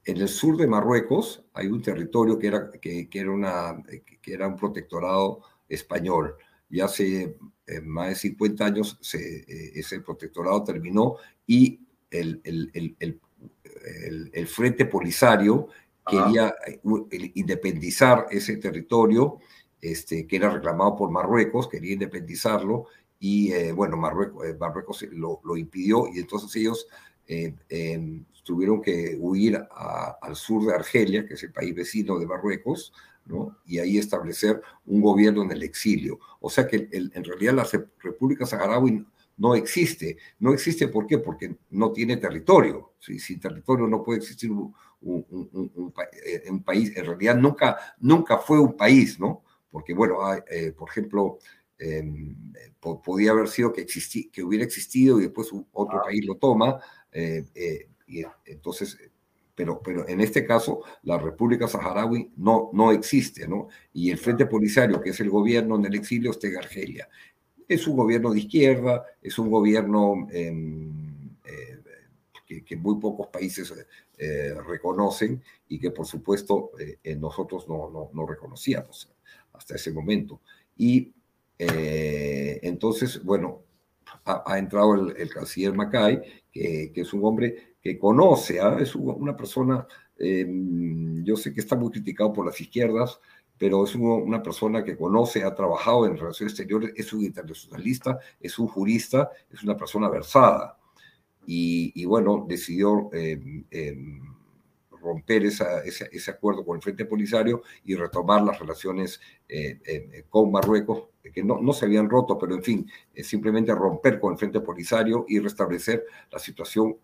[0.05, 3.83] En el sur de Marruecos hay un territorio que era, que, era, una,
[4.21, 6.35] que era un protectorado español.
[6.69, 7.35] Y hace
[7.83, 11.79] más de 50 años ese protectorado terminó y
[12.11, 15.67] el, el, el, el, Frente Polisario
[16.05, 16.79] quería eh,
[17.35, 19.39] independizar ese territorio
[19.81, 22.85] este, que era reclamado por Marruecos, quería independizarlo
[23.19, 26.87] y eh, bueno, Marruecos, eh, Marruecos lo, lo, impidió y entonces ellos
[28.43, 29.61] tuvieron que huir
[30.21, 32.91] al sur de Argelia, que es el país vecino de Marruecos,
[33.29, 33.57] ¿no?
[33.65, 36.19] y ahí establecer un gobierno en el exilio.
[36.41, 37.67] O sea que en realidad la
[38.01, 39.05] República Saharaui
[39.37, 40.17] no existe.
[40.39, 41.19] No existe ¿por qué?
[41.19, 42.93] Porque no tiene territorio.
[42.99, 46.91] Sin territorio no puede existir un, eh, un, país.
[46.95, 49.43] En realidad nunca, nunca fue un país, ¿no?
[49.71, 50.17] Porque, bueno,
[50.49, 51.37] eh, por ejemplo,
[51.77, 52.35] em,
[53.03, 53.85] podía haber sido que,
[54.31, 56.03] que hubiera existido y después otro ah.
[56.03, 56.79] país lo toma.
[57.11, 58.97] Eh, y entonces,
[59.59, 63.67] pero, pero en este caso la República Saharaui no, no existe, ¿no?
[63.91, 67.09] Y el Frente Polisario, que es el gobierno en el exilio, está en Argelia.
[67.67, 73.73] Es un gobierno de izquierda, es un gobierno em, eh, que, muy pocos países
[74.17, 79.11] eh, reconocen y que por supuesto eh, nosotros no, no, no, reconocíamos
[79.51, 80.39] hasta ese momento.
[80.77, 81.11] Y
[81.57, 83.63] entonces, bueno,
[84.45, 86.21] ha, entrado el, canciller Macay,
[86.51, 88.77] que, que, es un hombre que conoce, ¿ah?
[88.79, 93.19] es una persona, em, yo sé que está muy criticado por las izquierdas,
[93.57, 98.57] pero es una persona que conoce, ha trabajado en relaciones exteriores, es un internacionalista, es
[98.57, 100.77] un jurista, es una persona versada.
[101.45, 103.65] Y, bueno, decidió em,
[105.01, 110.51] romper esa, ese, acuerdo con el Frente Polisario y retomar las relaciones eh, eh, con
[110.51, 114.61] Marruecos, que no, no, se habían roto, pero en fin, simplemente romper con el Frente
[114.61, 116.97] Polisario y restablecer la situación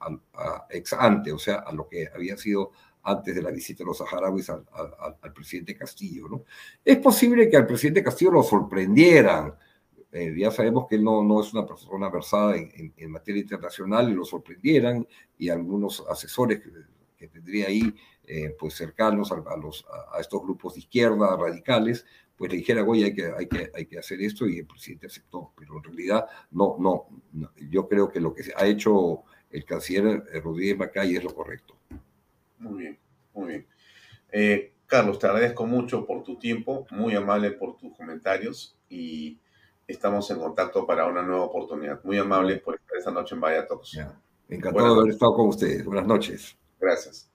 [0.69, 2.71] ex ante, o sea, a lo que había sido
[3.05, 4.65] antes de la visita de los saharauis al,
[5.33, 6.27] presidente Castillo.
[6.27, 6.43] ¿no?
[6.83, 9.53] Es posible que al presidente Castillo lo sorprendieran.
[10.11, 14.09] Eh, ya sabemos que él no, no es una persona versada en, en, materia internacional
[14.09, 15.05] y lo sorprendieran
[15.37, 16.61] y algunos asesores
[17.25, 17.95] que tendría ahí
[18.27, 22.05] eh, pues cercanos a, los, a, estos grupos de izquierda radicales,
[22.35, 25.07] pues le dijera, oye, hay que, hay, que, hay que hacer esto y el presidente
[25.07, 25.51] aceptó.
[25.57, 27.07] Pero en realidad, no, no,
[27.69, 31.75] yo creo que lo que ha hecho el canciller eh, Rodríguez Macay es lo correcto.
[32.59, 32.99] Muy bien,
[33.33, 33.67] muy bien.
[34.31, 39.39] Eh, Carlos, te agradezco mucho por tu tiempo, muy amable por tus comentarios y
[39.87, 42.03] estamos en contacto para una nueva oportunidad.
[42.03, 43.97] Muy amable por estar esta noche en Vaya Talks.
[44.49, 45.85] Encantado de haber estado con ustedes.
[45.85, 46.57] Buenas noches.
[46.79, 47.31] Gracias.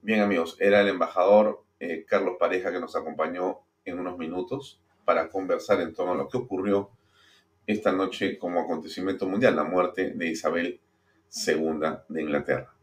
[0.00, 5.28] Bien amigos, era el embajador eh, Carlos Pareja que nos acompañó en unos minutos para
[5.28, 6.90] conversar en torno a lo que ocurrió
[7.66, 10.80] esta noche como acontecimiento mundial, la muerte de Isabel
[11.46, 12.74] II de Inglaterra.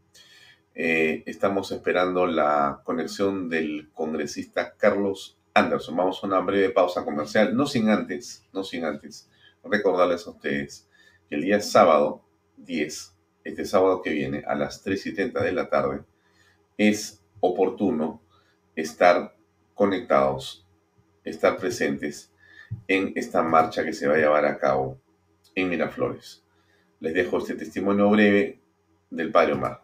[0.74, 5.96] Eh, estamos esperando la conexión del congresista Carlos Anderson.
[5.96, 9.28] Vamos a una breve pausa comercial, no sin antes, no sin antes
[9.62, 10.88] recordarles a ustedes
[11.28, 12.24] que el día sábado
[12.56, 13.09] 10
[13.44, 16.00] este sábado que viene a las 3 y 30 de la tarde,
[16.76, 18.22] es oportuno
[18.76, 19.34] estar
[19.74, 20.66] conectados,
[21.24, 22.32] estar presentes
[22.86, 24.98] en esta marcha que se va a llevar a cabo
[25.54, 26.44] en Miraflores.
[27.00, 28.60] Les dejo este testimonio breve
[29.10, 29.82] del Padre Omar.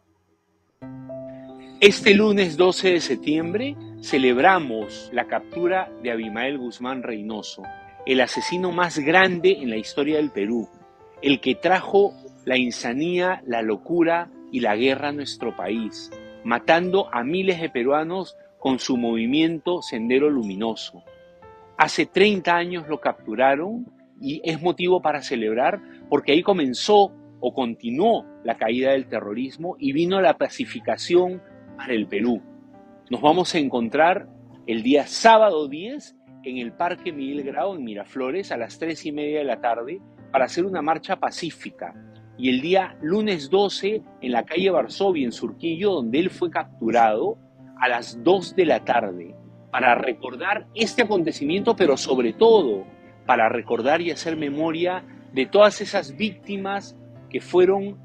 [1.80, 7.62] Este lunes 12 de septiembre celebramos la captura de Abimael Guzmán Reynoso,
[8.06, 10.68] el asesino más grande en la historia del Perú,
[11.20, 12.14] el que trajo
[12.46, 16.10] la insanía, la locura y la guerra en nuestro país,
[16.44, 21.02] matando a miles de peruanos con su movimiento Sendero Luminoso.
[21.76, 23.86] Hace 30 años lo capturaron
[24.20, 29.92] y es motivo para celebrar porque ahí comenzó o continuó la caída del terrorismo y
[29.92, 31.42] vino la pacificación
[31.76, 32.40] para el Perú.
[33.10, 34.28] Nos vamos a encontrar
[34.68, 39.12] el día sábado 10 en el Parque Miguel Grau en Miraflores a las 3 y
[39.12, 41.92] media de la tarde para hacer una marcha pacífica
[42.38, 47.38] y el día lunes 12 en la calle Varsovia, en Surquillo, donde él fue capturado
[47.80, 49.34] a las 2 de la tarde,
[49.70, 52.84] para recordar este acontecimiento, pero sobre todo
[53.26, 56.96] para recordar y hacer memoria de todas esas víctimas
[57.28, 57.98] que fueron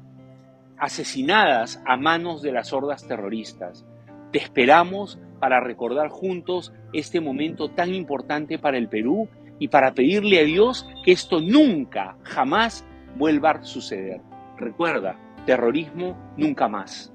[0.78, 3.86] asesinadas a manos de las hordas terroristas.
[4.32, 9.28] Te esperamos para recordar juntos este momento tan importante para el Perú
[9.58, 12.84] y para pedirle a Dios que esto nunca, jamás
[13.16, 14.20] vuelva a suceder.
[14.56, 17.12] Recuerda, terrorismo nunca más.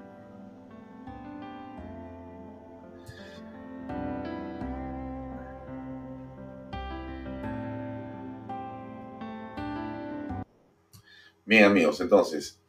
[11.44, 12.60] Bien amigos, entonces,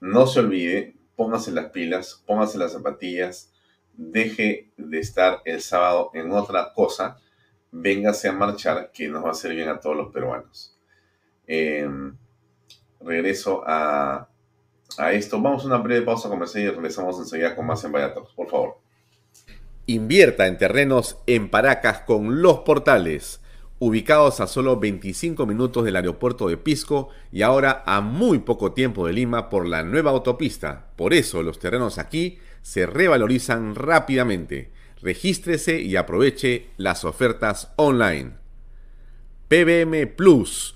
[0.00, 3.52] no se olvide, póngase las pilas, póngase las zapatillas,
[3.92, 7.18] deje de estar el sábado en otra cosa,
[7.70, 10.76] véngase a marchar, que nos va a hacer bien a todos los peruanos.
[11.46, 11.88] Eh,
[13.00, 14.28] regreso a,
[15.12, 15.40] esto.
[15.40, 18.78] Vamos a una breve pausa comercial y regresamos enseguida con más en por favor.
[19.86, 23.40] Invierta en terrenos en Paracas con Los Portales,
[23.78, 29.06] ubicados a solo 25 minutos del aeropuerto de Pisco y ahora a muy poco tiempo
[29.06, 30.86] de Lima por la nueva autopista.
[30.96, 34.72] Por eso los terrenos aquí se revalorizan rápidamente.
[35.02, 38.32] Regístrese y aproveche las ofertas online.
[39.48, 40.75] PBM Plus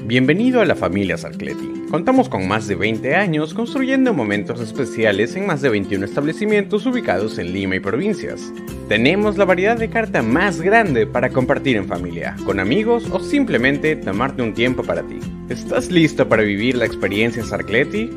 [0.00, 1.84] Bienvenido a la familia Sarcleti.
[1.90, 7.38] Contamos con más de 20 años construyendo momentos especiales en más de 21 establecimientos ubicados
[7.38, 8.54] en Lima y provincias.
[8.88, 13.94] Tenemos la variedad de carta más grande para compartir en familia, con amigos o simplemente
[13.94, 15.20] tomarte un tiempo para ti.
[15.50, 18.08] ¿Estás listo para vivir la experiencia Sarcleti?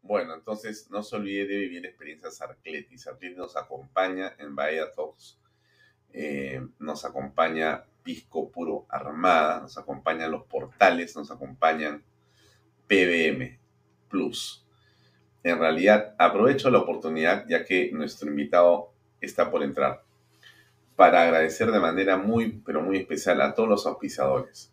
[0.00, 2.96] Bueno, entonces no se olvide de vivir la experiencia Sarcleti.
[2.96, 5.38] Sarcleti nos acompaña en Bahía Talks.
[6.14, 12.04] Eh, nos acompaña Pisco Puro Armada, nos acompañan los portales, nos acompañan
[12.86, 13.58] PBM
[14.08, 14.64] Plus.
[15.42, 20.04] En realidad, aprovecho la oportunidad, ya que nuestro invitado está por entrar,
[20.94, 24.72] para agradecer de manera muy, pero muy especial a todos los auspiciadores.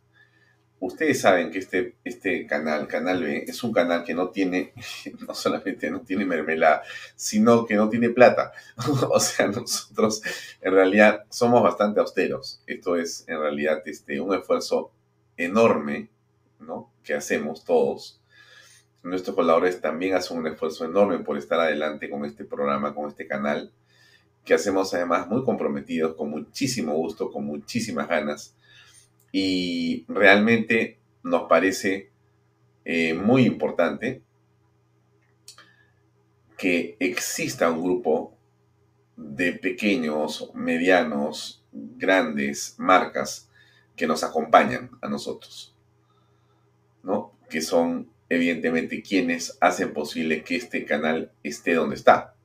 [0.80, 4.74] Ustedes saben que este, este canal, Canal B, es un canal que no tiene,
[5.28, 6.84] no solamente no tiene mermelada,
[7.15, 8.51] sino que no tiene plata.
[9.09, 10.21] o sea, nosotros
[10.61, 12.61] en realidad somos bastante austeros.
[12.67, 14.91] Esto es en realidad este, un esfuerzo
[15.38, 16.09] enorme,
[16.59, 16.91] ¿no?
[17.03, 18.19] Que hacemos todos.
[19.03, 23.28] Nuestros colaboradores también hacen un esfuerzo enorme por estar adelante con este programa, con este
[23.28, 23.71] canal,
[24.45, 28.55] que hacemos además muy comprometidos, con muchísimo gusto, con muchísimas ganas
[29.36, 32.11] y realmente nos parece
[32.86, 34.21] eh, muy importante
[36.55, 38.38] que exista un grupo
[39.17, 43.49] de pequeños, medianos, grandes marcas
[43.95, 45.75] que nos acompañan a nosotros,
[47.01, 47.36] ¿no?
[47.49, 52.36] Que son evidentemente quienes hacen posible que este canal esté donde está.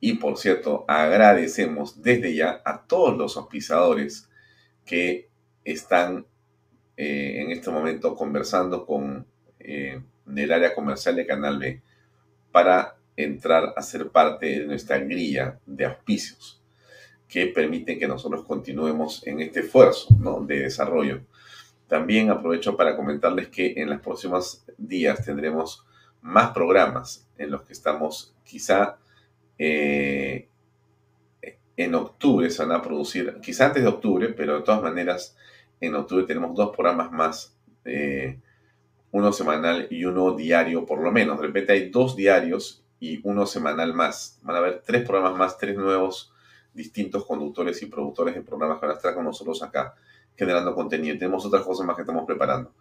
[0.00, 4.28] Y por cierto, agradecemos desde ya a todos los auspiciadores
[4.84, 5.29] que
[5.64, 6.26] están
[6.96, 9.26] eh, en este momento conversando con
[9.58, 10.00] eh,
[10.34, 11.80] el área comercial de Canal B
[12.52, 16.62] para entrar a ser parte de nuestra grilla de auspicios
[17.28, 20.08] que permiten que nosotros continuemos en este esfuerzo
[20.46, 21.20] de desarrollo.
[21.86, 25.84] También aprovecho para comentarles que en los próximos días tendremos
[26.22, 28.98] más programas en los que estamos quizá
[29.58, 30.48] eh,
[31.76, 35.36] en octubre se van a producir, quizá antes de octubre, pero de todas maneras
[35.80, 38.38] en octubre tenemos dos programas más, eh,
[39.12, 41.40] uno semanal y uno diario por lo menos.
[41.40, 44.38] De repente hay dos diarios y uno semanal más.
[44.42, 46.32] Van a haber tres programas más, tres nuevos
[46.74, 49.94] distintos conductores y productores de programas que van a estar con nosotros acá
[50.36, 51.18] generando contenido.
[51.18, 52.72] Tenemos otras cosas más que estamos preparando.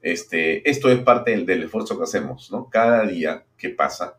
[0.00, 2.70] Este, esto es parte del, esfuerzo que hacemos, ¿no?
[2.70, 4.18] Cada día que pasa,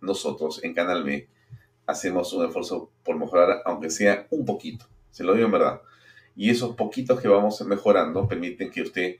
[0.00, 1.28] nosotros en Canal B
[1.86, 4.86] hacemos un esfuerzo por mejorar, aunque sea un poquito.
[5.10, 5.80] Se lo digo en verdad
[6.34, 9.16] y esos poquitos que vamos mejorando permiten que usted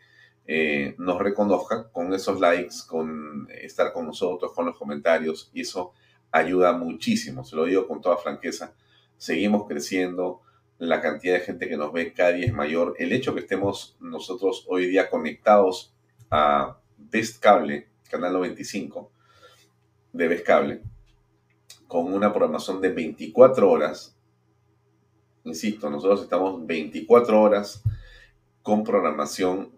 [0.47, 5.93] eh, nos reconozca con esos likes, con estar con nosotros, con los comentarios y eso
[6.31, 8.75] ayuda muchísimo, se lo digo con toda franqueza.
[9.17, 10.41] Seguimos creciendo,
[10.79, 12.97] la cantidad de gente que nos ve cada día es mayor.
[12.99, 15.95] El hecho que estemos nosotros hoy día conectados
[16.29, 19.13] a Best Cable, canal 95
[20.13, 20.83] de Best Cable,
[21.87, 24.17] con una programación de 24 horas,
[25.45, 27.83] Insisto, nosotros estamos 24 horas
[28.63, 29.71] con programación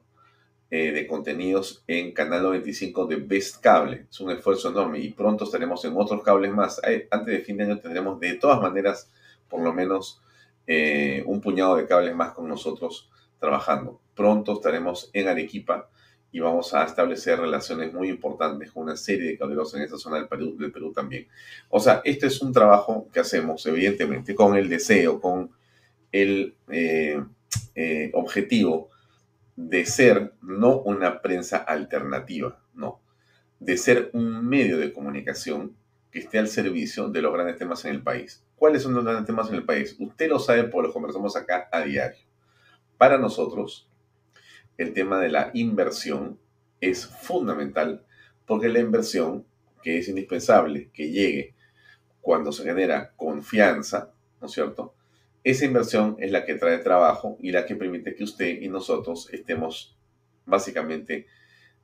[0.70, 4.07] eh, de contenidos en Canal 95 de Best Cable.
[4.11, 6.81] Es un esfuerzo enorme y pronto estaremos en otros cables más.
[7.11, 9.11] Antes de fin de año tendremos de todas maneras
[9.49, 10.20] por lo menos
[10.66, 13.09] eh, un puñado de cables más con nosotros
[13.39, 14.01] trabajando.
[14.15, 15.89] Pronto estaremos en Arequipa
[16.35, 20.16] y vamos a establecer relaciones muy importantes con una serie de cableros en esta zona
[20.16, 21.28] del Perú, del Perú también.
[21.69, 25.52] O sea, este es un trabajo que hacemos, evidentemente, con el deseo, con
[26.11, 27.23] el eh,
[27.77, 28.90] eh, objetivo
[29.55, 33.01] de ser no una prensa alternativa, no,
[33.61, 35.77] de ser un medio de comunicación
[36.11, 38.43] que esté al servicio de los grandes temas en el país.
[38.56, 39.94] ¿Cuáles son los grandes temas en el país?
[40.01, 42.19] Usted lo sabe porque lo conversamos acá a diario.
[42.98, 43.89] Para nosotros,
[44.77, 46.39] el tema de la inversión
[46.81, 48.05] es fundamental
[48.47, 49.47] porque la inversión,
[49.83, 51.55] que es indispensable que llegue
[52.21, 54.95] cuando se genera confianza, ¿no es cierto?
[55.43, 59.29] Esa inversión es la que trae trabajo y la que permite que usted y nosotros
[59.33, 59.97] estemos
[60.47, 61.27] básicamente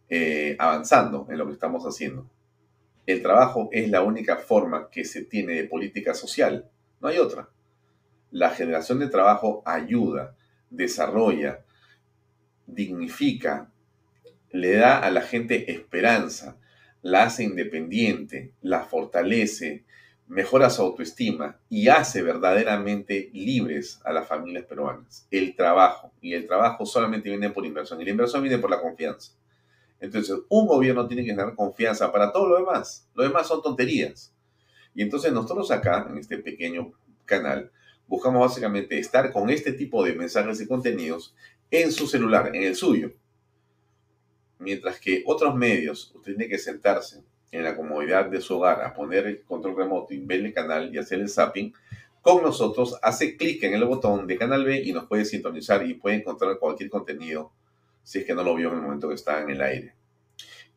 [0.09, 2.27] eh, avanzando en lo que estamos haciendo.
[3.07, 7.49] El trabajo es la única forma que se tiene de política social, no hay otra.
[8.31, 10.37] La generación de trabajo ayuda,
[10.71, 11.65] desarrolla,
[12.75, 13.71] dignifica,
[14.51, 16.57] le da a la gente esperanza,
[17.03, 19.85] la hace independiente, la fortalece,
[20.31, 25.27] mejora su autoestima y hace verdaderamente libres a las familias peruanas.
[25.31, 26.13] El trabajo.
[26.21, 28.01] Y el trabajo solamente viene por inversión.
[28.01, 29.33] Y la inversión viene por la confianza.
[29.99, 33.09] Entonces, un gobierno tiene que tener confianza para todo lo demás.
[33.15, 34.33] Lo demás son tonterías.
[34.95, 36.93] Y entonces nosotros acá, en este pequeño
[37.25, 37.71] canal,
[38.11, 41.33] buscamos básicamente estar con este tipo de mensajes y contenidos
[41.71, 43.13] en su celular, en el suyo.
[44.59, 47.23] Mientras que otros medios, usted tiene que sentarse
[47.53, 50.93] en la comodidad de su hogar a poner el control remoto y ver el canal
[50.93, 51.73] y hacer el zapping,
[52.21, 55.95] con nosotros hace clic en el botón de Canal B y nos puede sintonizar y
[55.95, 57.53] puede encontrar cualquier contenido
[58.03, 59.95] si es que no lo vio en el momento que está en el aire.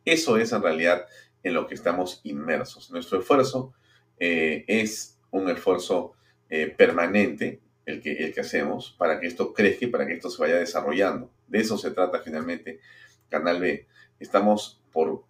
[0.04, 1.04] Eso es en realidad
[1.42, 2.92] en lo que estamos inmersos.
[2.92, 3.74] Nuestro esfuerzo
[4.20, 6.14] eh, es un esfuerzo
[6.50, 10.30] eh, permanente, el que, el que hacemos, para que esto crezca y para que esto
[10.30, 11.30] se vaya desarrollando.
[11.48, 12.80] De eso se trata finalmente
[13.28, 13.86] Canal B.
[14.20, 15.24] Estamos por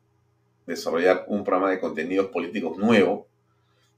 [0.66, 3.26] desarrollar un programa de contenidos políticos nuevo.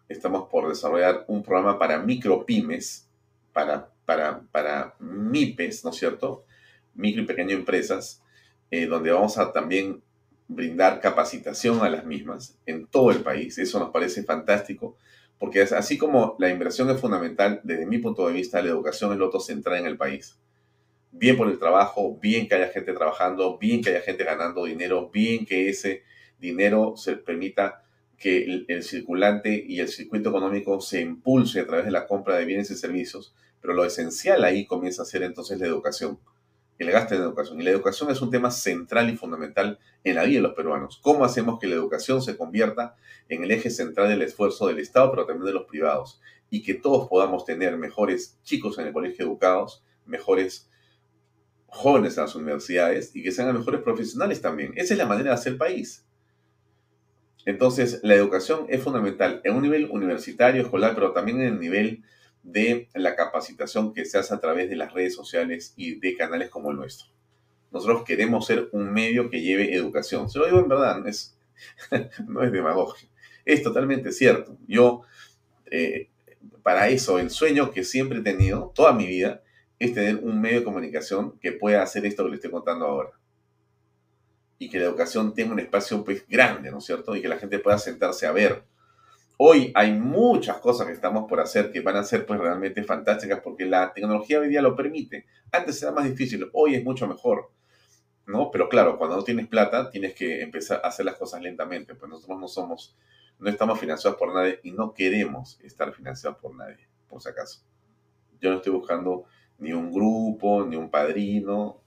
[0.08, 3.08] Estamos por desarrollar un programa para micropymes,
[3.52, 6.44] para, para, para MIPES, ¿no es cierto?
[6.94, 8.22] Micro y pequeñas empresas,
[8.70, 10.02] eh, donde vamos a también
[10.48, 13.58] brindar capacitación a las mismas en todo el país.
[13.58, 14.96] Eso nos parece fantástico,
[15.38, 19.18] porque así como la inversión es fundamental, desde mi punto de vista, la educación es
[19.18, 20.38] lo otro central en el país.
[21.12, 25.10] Bien por el trabajo, bien que haya gente trabajando, bien que haya gente ganando dinero,
[25.10, 26.02] bien que ese
[26.38, 27.82] dinero se permita
[28.18, 32.46] que el, circulante y el circuito económico se impulse a través de la compra de
[32.46, 36.18] bienes y servicios, pero lo esencial ahí comienza a ser entonces la educación,
[36.78, 37.60] el gasto en educación.
[37.60, 40.98] Y la educación es un tema central y fundamental en la vida de los peruanos.
[41.02, 42.96] ¿Cómo hacemos que la educación se convierta
[43.28, 46.20] en el eje central del esfuerzo del Estado, pero también de los privados?
[46.50, 50.70] Y que todos podamos tener mejores chicos en el colegio educados, mejores
[51.66, 54.72] jóvenes en las universidades y que sean mejores profesionales también.
[54.76, 56.06] Esa es la manera de hacer país.
[57.44, 62.02] Entonces, la educación es fundamental en un nivel universitario, escolar, pero también en el nivel
[62.46, 66.48] de la capacitación que se hace a través de las redes sociales y de canales
[66.48, 67.08] como el nuestro.
[67.72, 70.30] Nosotros queremos ser un medio que lleve educación.
[70.30, 71.36] Se lo digo en verdad, no es,
[72.26, 73.08] no es demagogia.
[73.44, 74.56] Es totalmente cierto.
[74.68, 75.02] Yo,
[75.70, 76.08] eh,
[76.62, 79.42] para eso, el sueño que siempre he tenido toda mi vida
[79.78, 83.10] es tener un medio de comunicación que pueda hacer esto que le estoy contando ahora
[84.58, 87.14] y que la educación tenga un espacio pues grande, ¿no es cierto?
[87.14, 88.62] Y que la gente pueda sentarse a ver.
[89.38, 93.40] Hoy hay muchas cosas que estamos por hacer que van a ser pues realmente fantásticas
[93.40, 95.26] porque la tecnología hoy día lo permite.
[95.52, 97.50] Antes era más difícil, hoy es mucho mejor,
[98.24, 98.50] ¿no?
[98.50, 102.10] Pero claro, cuando no tienes plata tienes que empezar a hacer las cosas lentamente, pues
[102.10, 102.96] nosotros no somos,
[103.38, 107.60] no estamos financiados por nadie y no queremos estar financiados por nadie, por si acaso.
[108.40, 109.24] Yo no estoy buscando
[109.58, 111.82] ni un grupo, ni un padrino,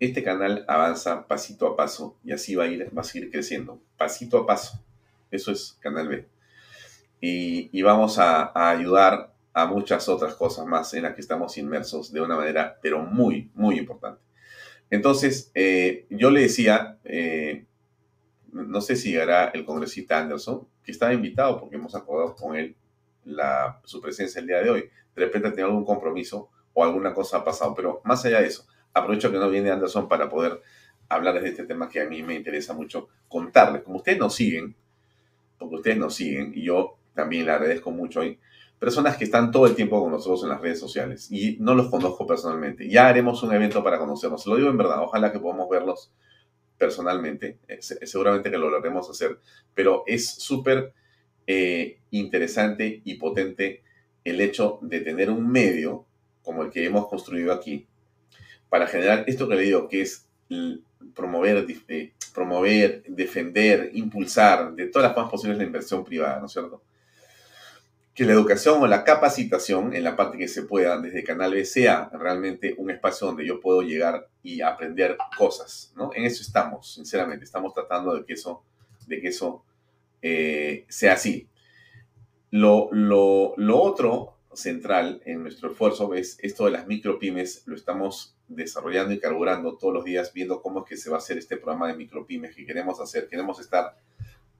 [0.00, 3.80] este canal avanza pasito a paso y así va a ir, va a seguir creciendo,
[3.96, 4.85] pasito a paso.
[5.30, 6.28] Eso es Canal B.
[7.20, 12.20] Y, vamos a, ayudar a muchas otras cosas más en las que estamos inmersos de
[12.20, 14.20] una manera, pero muy, muy importante.
[14.90, 17.66] Entonces, eh, yo le decía, eh,
[18.52, 22.76] no sé si llegará el congresista Anderson, que estaba invitado porque hemos acordado con él
[23.24, 24.90] la, su presencia el día de hoy.
[25.14, 28.66] De repente tiene algún compromiso o alguna cosa ha pasado, pero más allá de eso,
[28.92, 30.60] aprovecho que no viene Anderson para poder
[31.08, 33.82] hablarles de este tema que a mí me interesa mucho contarles.
[33.82, 34.76] Como ustedes nos siguen,
[35.58, 38.38] porque ustedes nos siguen, y yo también le agradezco mucho, hay
[38.78, 41.88] personas que están todo el tiempo con nosotros en las redes sociales y no los
[41.88, 42.88] conozco personalmente.
[42.88, 44.46] Ya haremos un evento para conocernos.
[44.46, 46.12] Lo digo en verdad, ojalá que podamos verlos
[46.76, 47.58] personalmente.
[47.68, 49.38] Eh, seguramente que lo lograremos hacer,
[49.74, 50.92] pero es súper
[51.46, 53.82] eh, interesante y potente
[54.24, 56.04] el hecho de tener un medio
[56.42, 57.86] como el que hemos construido aquí,
[58.68, 60.28] para generar esto que le digo, que es
[61.14, 66.52] promover, eh, promover, defender, impulsar de todas las formas posibles la inversión privada, ¿no es
[66.52, 66.82] cierto?
[68.14, 71.64] Que la educación o la capacitación, en la parte que se pueda, desde Canal B,
[71.64, 76.10] sea realmente un espacio donde yo puedo llegar y aprender cosas, ¿no?
[76.14, 78.62] En eso estamos, sinceramente, estamos tratando de que eso,
[79.06, 79.64] de que eso
[80.22, 81.48] eh, sea así.
[82.50, 88.35] Lo, lo, lo otro central en nuestro esfuerzo es esto de las micropymes, lo estamos
[88.48, 91.56] desarrollando y carburando todos los días, viendo cómo es que se va a hacer este
[91.56, 93.28] programa de micropymes que queremos hacer.
[93.28, 93.96] Queremos estar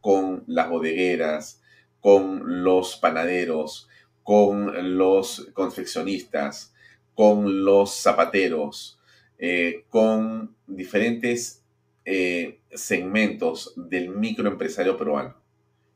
[0.01, 1.63] con las bodegueras,
[2.01, 3.89] con los panaderos,
[4.23, 6.75] con los confeccionistas,
[7.15, 9.01] con los zapateros,
[9.39, 11.65] eh, con diferentes
[12.05, 15.35] eh, segmentos del microempresario peruano.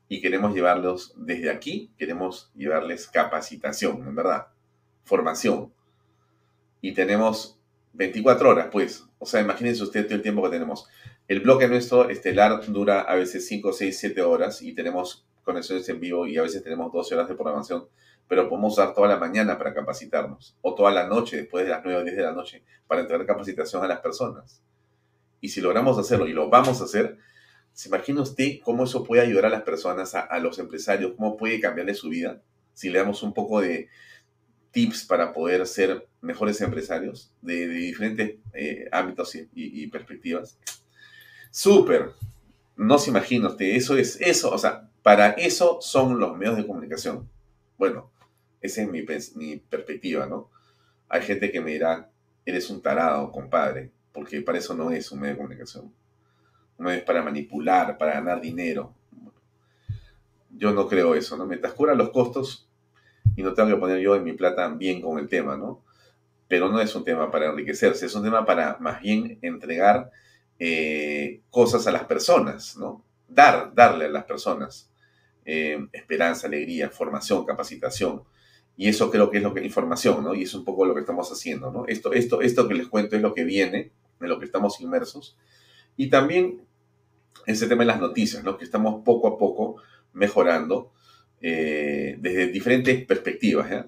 [0.09, 4.47] Y queremos llevarlos desde aquí, queremos llevarles capacitación, en verdad,
[5.05, 5.71] formación.
[6.81, 7.60] Y tenemos
[7.93, 9.05] 24 horas, pues.
[9.19, 10.87] O sea, imagínense usted todo el tiempo que tenemos.
[11.27, 15.99] El bloque nuestro estelar dura a veces 5, 6, 7 horas y tenemos conexiones en
[15.99, 17.87] vivo y a veces tenemos 12 horas de programación,
[18.27, 21.81] pero podemos usar toda la mañana para capacitarnos o toda la noche después de las
[21.83, 24.61] 9 o 10 de la noche para entregar capacitación a las personas.
[25.41, 27.17] Y si logramos hacerlo y lo vamos a hacer,
[27.73, 31.59] ¿se imagina usted cómo eso puede ayudar a las personas, a, los empresarios, cómo puede
[31.59, 32.41] cambiarle su vida?
[32.73, 33.89] Si le damos un poco de
[34.71, 40.57] tips para poder ser mejores empresarios de, diferentes eh, ámbitos y, perspectivas.
[41.49, 42.11] Súper.
[42.77, 46.65] No se imagina usted, eso es, eso, o sea, para eso son los medios de
[46.65, 47.29] comunicación.
[47.77, 48.11] Bueno,
[48.61, 50.49] esa es mi, perspectiva, ¿no?
[51.09, 52.09] Hay gente que me dirá,
[52.45, 55.93] eres un tarado, compadre porque para eso no es un medio de comunicación.
[56.77, 58.93] Un medio es para manipular, para ganar dinero.
[60.49, 61.45] Yo no creo eso, ¿no?
[61.45, 62.69] Mientras cubra los costos
[63.35, 65.81] y no tengo que poner yo en mi plata bien con el tema, ¿no?
[66.47, 70.11] Pero no es un tema para enriquecerse, es un tema para más bien entregar
[70.59, 73.03] eh, cosas a las personas, ¿no?
[73.27, 74.91] Dar, darle a las personas
[75.45, 78.23] eh, esperanza, alegría, formación, capacitación,
[78.77, 80.33] y eso creo que es lo que información, ¿no?
[80.33, 81.85] Y es un poco lo que estamos haciendo, ¿no?
[81.87, 85.37] Esto, esto, esto que les cuento es lo que viene en lo que estamos inmersos.
[85.97, 86.61] Y también
[87.45, 88.57] ese tema de las noticias, ¿no?
[88.57, 89.77] que estamos poco a poco
[90.13, 90.91] mejorando
[91.41, 93.85] eh, desde diferentes perspectivas.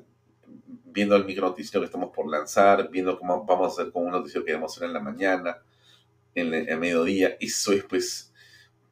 [0.86, 4.12] Viendo el micro noticiero que estamos por lanzar, viendo cómo vamos a hacer con un
[4.12, 5.58] noticiero que vamos a hacer en la mañana,
[6.36, 7.36] en el, mediodía.
[7.40, 8.34] Eso es, pues,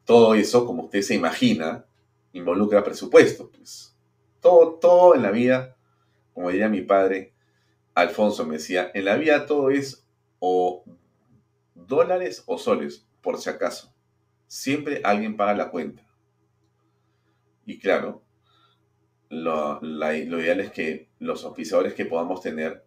[0.04, 1.84] todo eso, como usted se imagina,
[2.32, 3.50] involucra presupuesto.
[3.50, 3.96] Pues.
[4.40, 5.76] Todo, todo en la vida,
[6.34, 7.32] como diría mi padre,
[7.94, 10.06] Alfonso me decía, en la vida todo es
[10.38, 10.84] o
[11.74, 13.94] dólares o soles, por si acaso.
[14.46, 16.04] Siempre alguien paga la cuenta.
[17.64, 18.22] Y claro,
[19.32, 19.80] lo,
[20.12, 22.84] ideal es que los oficiadores que podamos tener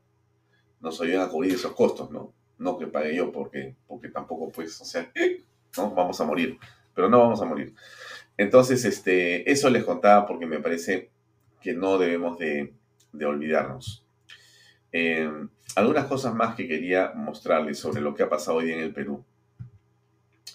[0.80, 2.34] nos ayuden a cubrir esos costos, ¿no?
[2.59, 5.11] No que pague yo, porque, porque tampoco, pues, o sea,
[5.77, 5.91] ¿no?
[5.91, 6.59] Vamos a morir,
[6.93, 7.73] pero no vamos a morir.
[8.38, 11.09] Entonces, este, eso les contaba porque me parece
[11.61, 12.73] que no debemos de,
[13.11, 14.05] de olvidarnos.
[14.91, 15.27] Eh,
[15.76, 19.26] algunas cosas más que quería mostrarles sobre lo que ha pasado hoy en el Perú.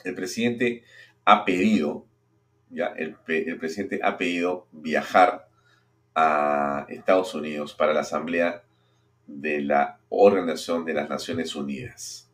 [0.04, 0.84] El presidente
[1.24, 2.06] ha pedido,
[2.70, 5.49] ya, el, el presidente ha pedido viajar
[6.14, 8.62] a Estados Unidos para la Asamblea
[9.26, 12.30] de la Organización de las Naciones Unidas.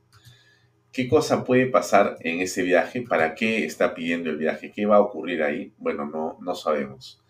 [0.92, 3.02] ¿Qué cosa puede pasar en ese viaje?
[3.02, 4.72] ¿Para qué está pidiendo el viaje?
[4.72, 5.72] ¿Qué va a ocurrir ahí?
[5.76, 7.22] Bueno, no, no sabemos.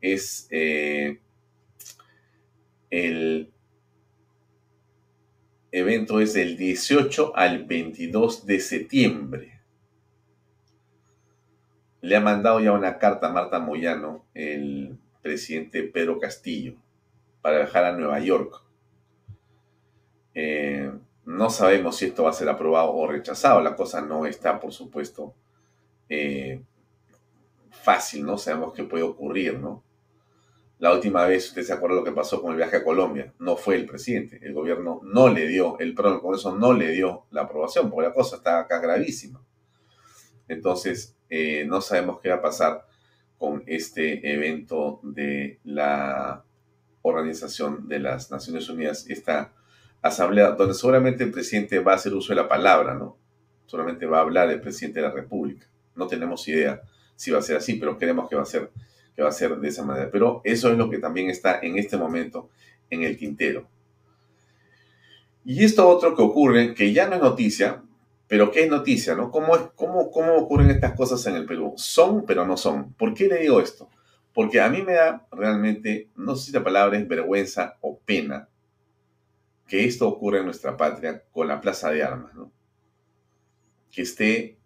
[0.00, 1.18] Es eh,
[2.90, 3.52] el
[5.72, 9.60] evento es del 18 al 22 de septiembre.
[12.00, 16.74] Le ha mandado ya una carta a Marta Moyano, el presidente Pedro Castillo,
[17.40, 18.62] para viajar a Nueva York.
[20.34, 20.92] Eh,
[21.24, 23.60] no sabemos si esto va a ser aprobado o rechazado.
[23.60, 25.34] La cosa no está, por supuesto,
[26.08, 26.62] eh,
[27.70, 28.38] fácil, ¿no?
[28.38, 29.82] Sabemos qué puede ocurrir, ¿no?
[30.78, 33.56] La última vez, usted se acuerda lo que pasó con el viaje a Colombia, no
[33.56, 37.24] fue el presidente, el gobierno no le dio, el, perdón, el Congreso no le dio
[37.32, 39.42] la aprobación, porque la cosa está acá gravísima.
[40.46, 42.86] Entonces, eh, no sabemos qué va a pasar
[43.38, 46.44] con este evento de la
[47.02, 49.52] Organización de las Naciones Unidas, esta
[50.02, 53.16] asamblea, donde seguramente el presidente va a hacer uso de la palabra, ¿no?
[53.66, 55.66] Solamente va a hablar el presidente de la República.
[55.94, 56.82] No tenemos idea
[57.16, 58.70] si va a ser así, pero queremos que va a ser
[59.18, 60.10] que va a ser de esa manera.
[60.12, 62.50] Pero eso es lo que también está en este momento
[62.88, 63.66] en el tintero.
[65.44, 67.82] Y esto otro que ocurre, que ya no es noticia,
[68.28, 69.30] pero que es noticia, ¿no?
[69.30, 71.72] ¿Cómo, es, cómo, ¿Cómo ocurren estas cosas en el Perú?
[71.76, 72.92] Son, pero no son.
[72.92, 73.88] ¿Por qué le digo esto?
[74.34, 78.48] Porque a mí me da realmente, no sé si la palabra es vergüenza o pena,
[79.66, 82.52] que esto ocurra en nuestra patria con la plaza de armas, ¿no?
[83.90, 84.58] Que esté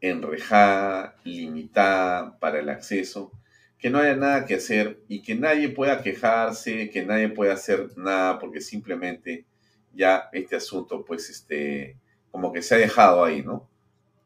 [0.00, 3.32] enrejada, limitada para el acceso,
[3.78, 7.96] que no haya nada que hacer y que nadie pueda quejarse, que nadie pueda hacer
[7.96, 9.46] nada porque simplemente
[9.94, 11.96] ya este asunto pues este
[12.30, 13.68] como que se ha dejado ahí, ¿no?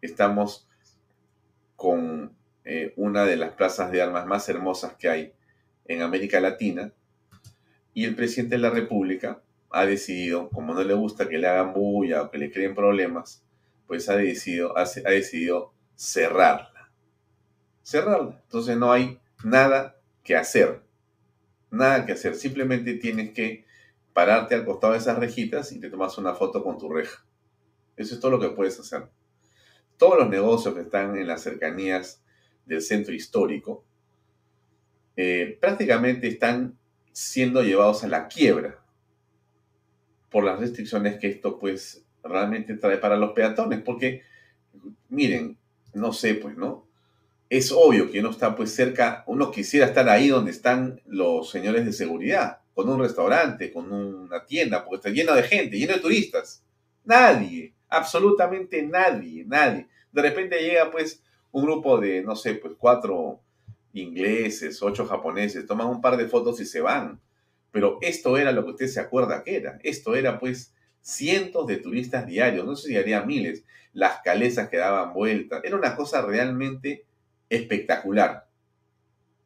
[0.00, 0.68] Estamos
[1.76, 5.32] con eh, una de las plazas de armas más hermosas que hay
[5.86, 6.92] en América Latina
[7.94, 11.72] y el presidente de la República ha decidido, como no le gusta que le hagan
[11.72, 13.42] bulla o que le creen problemas,
[13.86, 16.90] pues ha decidido, ha decidido cerrarla.
[17.82, 18.40] Cerrarla.
[18.44, 20.82] Entonces no hay nada que hacer.
[21.70, 22.34] Nada que hacer.
[22.34, 23.64] Simplemente tienes que
[24.12, 27.24] pararte al costado de esas rejitas y te tomas una foto con tu reja.
[27.96, 29.08] Eso es todo lo que puedes hacer.
[29.96, 32.22] Todos los negocios que están en las cercanías
[32.66, 33.84] del centro histórico
[35.16, 36.78] eh, prácticamente están
[37.12, 38.78] siendo llevados a la quiebra.
[40.30, 44.22] por las restricciones que esto pues realmente trae para los peatones, porque
[45.10, 45.58] miren,
[45.94, 46.86] no sé, pues, ¿no?
[47.50, 51.84] Es obvio que uno está pues cerca, uno quisiera estar ahí donde están los señores
[51.84, 56.00] de seguridad, con un restaurante, con una tienda, porque está lleno de gente, lleno de
[56.00, 56.64] turistas.
[57.04, 59.86] Nadie, absolutamente nadie, nadie.
[60.10, 63.40] De repente llega pues un grupo de, no sé, pues cuatro
[63.92, 67.20] ingleses, ocho japoneses, toman un par de fotos y se van.
[67.70, 69.78] Pero esto era lo que usted se acuerda que era.
[69.82, 74.78] Esto era pues cientos de turistas diarios, no sé si haría miles, las calesas que
[74.78, 75.62] daban vueltas.
[75.64, 77.04] Era una cosa realmente
[77.48, 78.48] espectacular.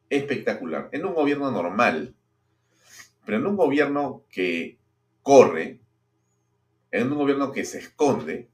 [0.09, 0.89] Espectacular.
[0.93, 2.15] En un gobierno normal.
[3.25, 4.77] Pero en un gobierno que
[5.21, 5.81] corre,
[6.91, 8.49] en un gobierno que se esconde,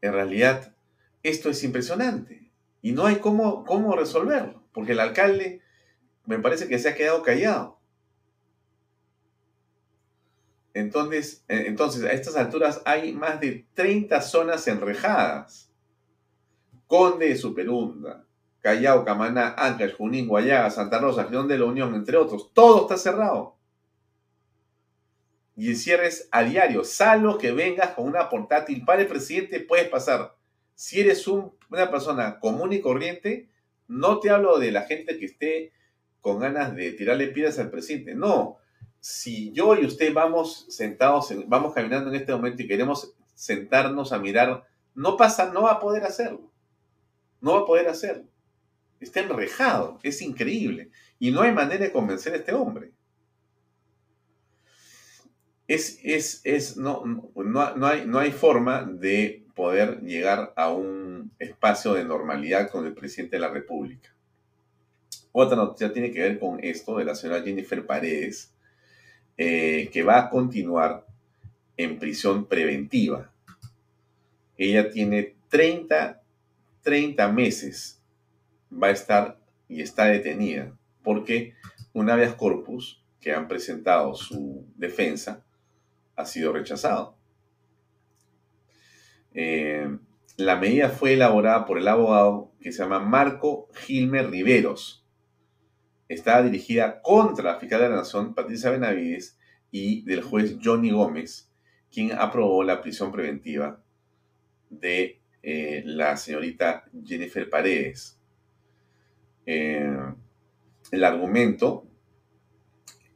[0.00, 0.74] en realidad
[1.22, 2.50] esto es impresionante.
[2.82, 5.62] Y no hay cómo, cómo resolverlo, porque el alcalde
[6.26, 7.78] me parece que se ha quedado callado.
[10.74, 15.70] Entonces, entonces, a estas alturas hay más de 30 zonas enrejadas.
[16.86, 18.26] Conde Superunda,
[18.60, 22.52] Callao, Camaná, Ancash, Junín, Guayaga, Santa Rosa, Girón de la Unión, entre otros.
[22.52, 23.56] Todo está cerrado.
[25.56, 26.84] Y el cierre es a diario.
[26.84, 30.34] Salvo que vengas con una portátil para el presidente, puedes pasar.
[30.74, 33.48] Si eres una persona común y corriente,
[33.86, 35.72] no te hablo de la gente que esté
[36.20, 38.14] con ganas de tirarle piedras al presidente.
[38.14, 38.58] No,
[38.98, 44.18] si yo y usted vamos sentados, vamos caminando en este momento y queremos sentarnos a
[44.18, 46.50] mirar, no pasa, no va a poder hacerlo.
[47.40, 48.24] No va a poder hacerlo.
[49.00, 50.90] Está enrejado, es increíble.
[51.18, 52.92] Y no hay manera de convencer a este hombre.
[55.66, 57.04] Es, es, es, no,
[57.34, 62.86] no, no, hay, no hay forma de poder llegar a un espacio de normalidad con
[62.86, 64.14] el presidente de la República.
[65.32, 68.52] Otra noticia tiene que ver con esto de la señora Jennifer Paredes,
[69.36, 71.06] eh, que va a continuar
[71.76, 73.32] en prisión preventiva.
[74.56, 76.22] Ella tiene 30,
[76.82, 78.00] 30 meses,
[78.70, 81.54] va a estar y está detenida, porque
[81.92, 85.43] un habeas corpus que han presentado su defensa
[86.16, 87.16] ha sido rechazado.
[89.32, 89.98] Eh,
[90.36, 95.04] la medida fue elaborada por el abogado que se llama Marco Gilmer Riveros,
[96.08, 99.38] estaba dirigida contra la fiscal de la Nación, Patricia Benavides,
[99.70, 101.50] y del juez Johnny Gómez,
[101.90, 103.82] quien aprobó la prisión preventiva
[104.70, 108.20] de eh, la señorita Jennifer Paredes.
[109.46, 109.96] Eh,
[110.90, 111.88] el argumento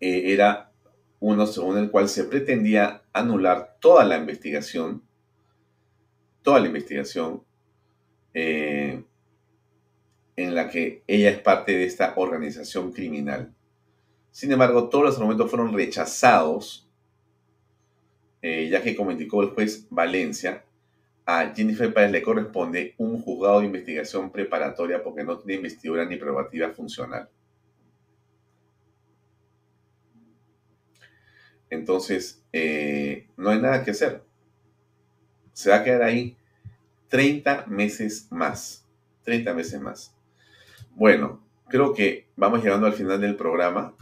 [0.01, 0.68] era
[1.21, 5.03] uno según el cual se pretendía anular toda la investigación,
[6.43, 7.43] toda la investigación
[8.35, 9.05] en
[10.37, 13.53] la que ella es parte de esta organización criminal.
[14.31, 16.89] Sin embargo, todos los argumentos fueron rechazados,
[18.41, 20.65] eh, ya que como indicó el juez Valencia,
[21.27, 26.17] a Jennifer Páez le corresponde un juzgado de investigación preparatoria porque no tiene investidura ni
[26.17, 27.29] probativa funcional.
[31.71, 34.23] Entonces, eh, no hay nada que hacer.
[35.53, 36.37] Se va a quedar ahí
[37.09, 38.87] 30 meses más.
[39.25, 40.15] 30 meses más.
[40.95, 43.95] Bueno, creo que vamos llegando al final del programa.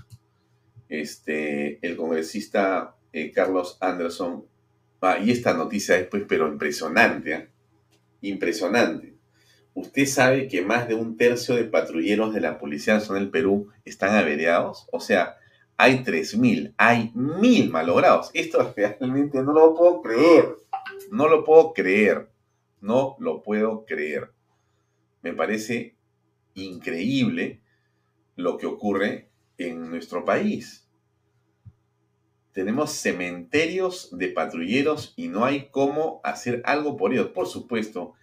[0.89, 4.45] Este, el congresista eh, Carlos Anderson,
[5.01, 7.49] ah, y esta noticia es pues, pero impresionante, ¿eh?
[8.21, 9.15] impresionante.
[9.73, 13.69] ¿Usted sabe que más de un tercio de patrulleros de la Policía Nacional del Perú
[13.87, 14.87] están averiados?
[14.93, 15.39] O sea,
[15.77, 18.31] hay 3.000, hay 1.000 malogrados.
[18.35, 20.57] Esto realmente no lo puedo creer.
[21.11, 22.31] No lo puedo creer.
[22.81, 24.33] No lo puedo creer.
[25.23, 25.97] Me parece
[26.55, 27.61] increíble
[28.37, 29.29] lo que ocurre
[29.59, 30.89] en nuestro país.
[32.53, 37.29] Tenemos cementerios de patrulleros y no hay cómo hacer algo por ellos.
[37.29, 38.15] Por supuesto,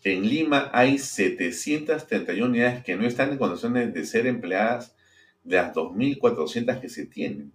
[0.04, 4.96] En Lima hay 731 unidades que no están en condiciones de ser empleadas
[5.44, 7.52] de las 2.400 que se tienen.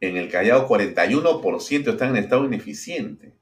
[0.00, 3.36] En el Callao 41% están en estado ineficiente.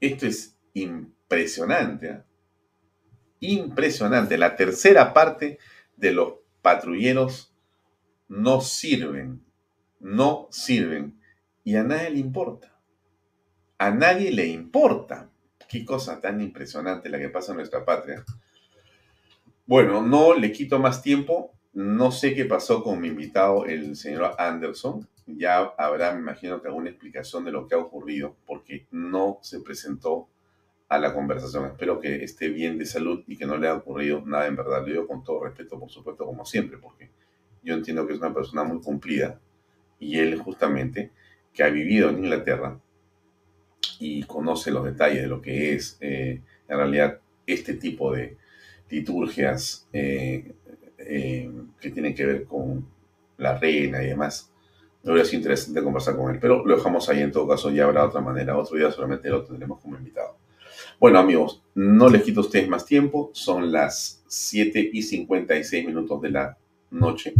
[0.00, 2.08] Esto es impresionante.
[2.08, 2.22] ¿eh?
[3.40, 4.38] impresionante.
[4.38, 5.58] La tercera parte
[5.96, 7.54] de los patrulleros
[8.28, 9.44] no sirven.
[10.00, 11.20] no sirven
[11.64, 12.78] y a nadie le importa.
[13.78, 15.30] A nadie le importa.
[15.68, 18.24] Qué cosa tan impresionante la que pasa en nuestra patria.
[19.66, 21.52] Bueno, no le quito más tiempo.
[21.72, 25.08] No sé qué pasó con mi invitado, el señor Anderson.
[25.26, 29.60] Ya habrá, me imagino, que alguna explicación de lo que ha ocurrido, porque no se
[29.60, 30.28] presentó
[30.88, 31.66] a la conversación.
[31.66, 34.82] Espero que esté bien de salud y que no le haya ocurrido nada en verdad.
[34.82, 37.10] Lo digo con todo respeto, por supuesto, como siempre, porque
[37.64, 39.40] yo entiendo que es una persona muy cumplida
[39.98, 41.10] y él justamente,
[41.52, 42.78] que ha vivido en Inglaterra
[43.98, 48.36] y conoce los detalles de lo que es eh, en realidad este tipo de
[48.88, 50.54] liturgias eh,
[50.98, 51.50] eh,
[51.80, 52.86] que tienen que ver con
[53.38, 54.50] la reina y demás.
[55.02, 58.04] Me hubiera interesante conversar con él, pero lo dejamos ahí en todo caso, ya habrá
[58.04, 58.56] otra manera.
[58.56, 60.36] Otro día solamente lo tendremos como invitado.
[60.98, 66.20] Bueno amigos, no les quito a ustedes más tiempo, son las 7 y 56 minutos
[66.22, 66.58] de la
[66.90, 67.34] noche.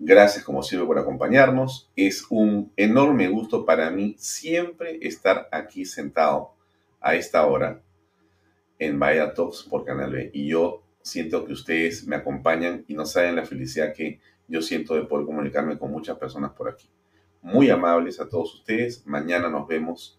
[0.00, 1.90] Gracias como siempre por acompañarnos.
[1.96, 6.52] Es un enorme gusto para mí siempre estar aquí sentado
[7.00, 7.82] a esta hora
[8.78, 10.30] en Vaya Talks por Canal B.
[10.32, 14.94] Y yo siento que ustedes me acompañan y no saben la felicidad que yo siento
[14.94, 16.88] de poder comunicarme con muchas personas por aquí.
[17.42, 19.06] Muy amables a todos ustedes.
[19.06, 20.18] Mañana nos vemos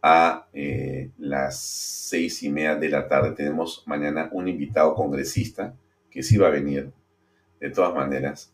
[0.00, 3.32] a eh, las seis y media de la tarde.
[3.32, 5.74] Tenemos mañana un invitado congresista
[6.10, 6.90] que sí va a venir,
[7.60, 8.52] de todas maneras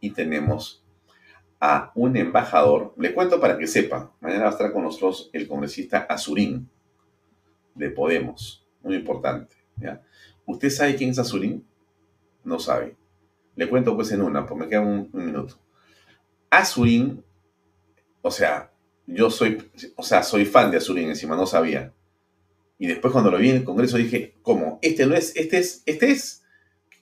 [0.00, 0.82] y tenemos
[1.60, 2.94] a un embajador.
[2.96, 6.68] Le cuento para que sepa, mañana va a estar con nosotros el congresista Azurín
[7.74, 9.56] de Podemos, muy importante.
[9.76, 10.02] ¿ya?
[10.44, 11.66] ¿Usted sabe quién es Azurín?
[12.44, 12.96] No sabe.
[13.54, 15.58] Le cuento pues en una, porque me queda un, minuto.
[16.50, 17.24] Azurín,
[18.22, 18.70] o sea,
[19.06, 21.92] yo soy, o sea, soy fan de Azurín, encima no sabía.
[22.78, 24.78] Y después cuando lo vi en el Congreso dije, ¿cómo?
[24.82, 26.44] Este no es, este es, este es,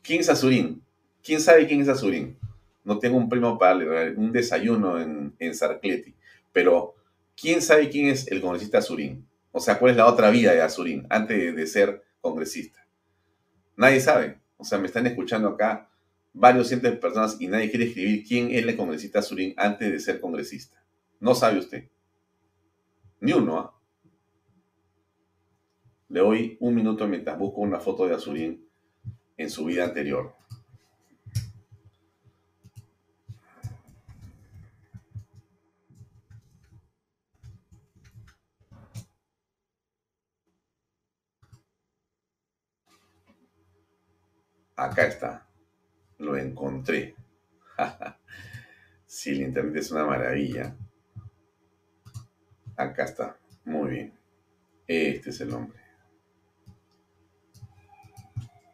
[0.02, 0.82] ¿quién es Azurín?
[1.22, 2.38] ¿Quién sabe quién es Azurín?
[2.84, 3.76] no tengo un primo para
[4.16, 6.14] un desayuno en, en Sarcleti.
[6.52, 6.94] Pero,
[7.34, 9.26] ¿quién sabe quién es el congresista Azurín?
[9.56, 12.84] O sea, ¿cuál es la otra vida de Azurín antes de, ser congresista?
[13.76, 14.40] Nadie sabe.
[14.56, 15.88] O sea, me están escuchando acá
[16.32, 20.00] varios cientos de personas y nadie quiere escribir quién es el congresista Azurín antes de
[20.00, 20.84] ser congresista.
[21.20, 21.88] No sabe usted.
[23.20, 23.80] Ni uno, ¿ah?
[26.08, 28.68] Le doy un minuto mientras busco una foto de Azurín
[29.36, 30.34] en su vida anterior.
[44.76, 45.48] Acá está.
[46.18, 47.14] Lo encontré.
[49.06, 50.76] si el internet es una maravilla.
[52.76, 53.38] Acá está.
[53.64, 54.18] Muy bien.
[54.86, 55.78] Este es el nombre.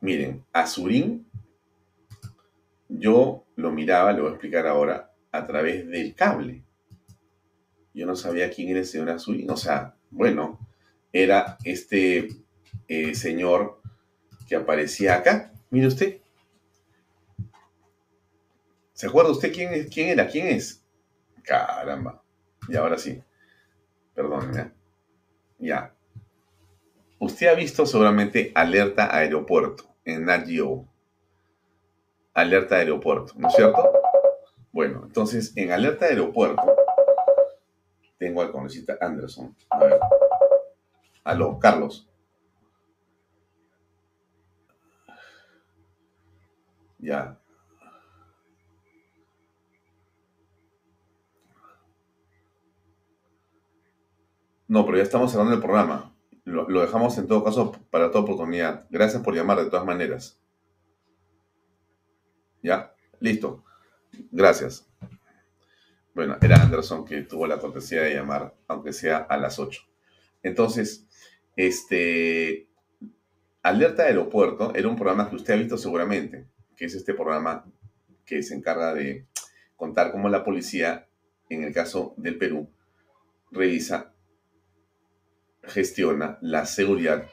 [0.01, 1.31] Miren, Azurín,
[2.89, 6.65] yo lo miraba, lo voy a explicar ahora, a través del cable.
[7.93, 9.51] Yo no sabía quién era el señor Azurín.
[9.51, 10.67] O sea, bueno,
[11.13, 12.29] era este
[12.89, 13.81] eh, señor
[14.49, 15.50] que aparecía acá.
[15.71, 16.21] Mire usted.
[18.93, 20.27] ¿Se acuerda usted quién, es, quién era?
[20.27, 20.85] ¿Quién es?
[21.43, 22.23] Caramba.
[22.69, 23.23] Y ahora sí.
[24.15, 24.61] Perdóneme.
[24.61, 24.73] ¿eh?
[25.59, 25.95] Ya.
[27.19, 30.87] Usted ha visto seguramente Alerta Aeropuerto en NatGeo.
[32.35, 33.91] Alerta Aeropuerto, ¿no es cierto?
[34.73, 36.63] Bueno, entonces en Alerta Aeropuerto
[38.19, 39.57] tengo al congresista Anderson.
[39.71, 40.01] A ver.
[41.25, 42.10] Aló, Carlos.
[47.01, 47.39] Ya.
[54.69, 56.15] No, pero ya estamos cerrando el programa.
[56.45, 58.87] Lo, dejamos en todo caso para toda oportunidad.
[58.91, 60.41] Gracias por llamar de todas maneras.
[62.63, 62.95] ¿Ya?
[63.19, 63.65] Listo.
[64.31, 64.87] Gracias.
[66.15, 69.83] Bueno, era Anderson que tuvo la cortesía de llamar, aunque sea a las 8.
[70.43, 71.07] Entonces,
[71.57, 72.69] este,
[73.63, 76.47] Alerta Aeropuerto era un programa que usted ha visto seguramente
[76.81, 77.71] que es este programa
[78.25, 79.27] que se encarga de
[79.77, 81.07] contar cómo la policía,
[81.51, 82.71] en el caso del Perú,
[83.51, 84.15] revisa,
[85.63, 87.29] gestiona la seguridad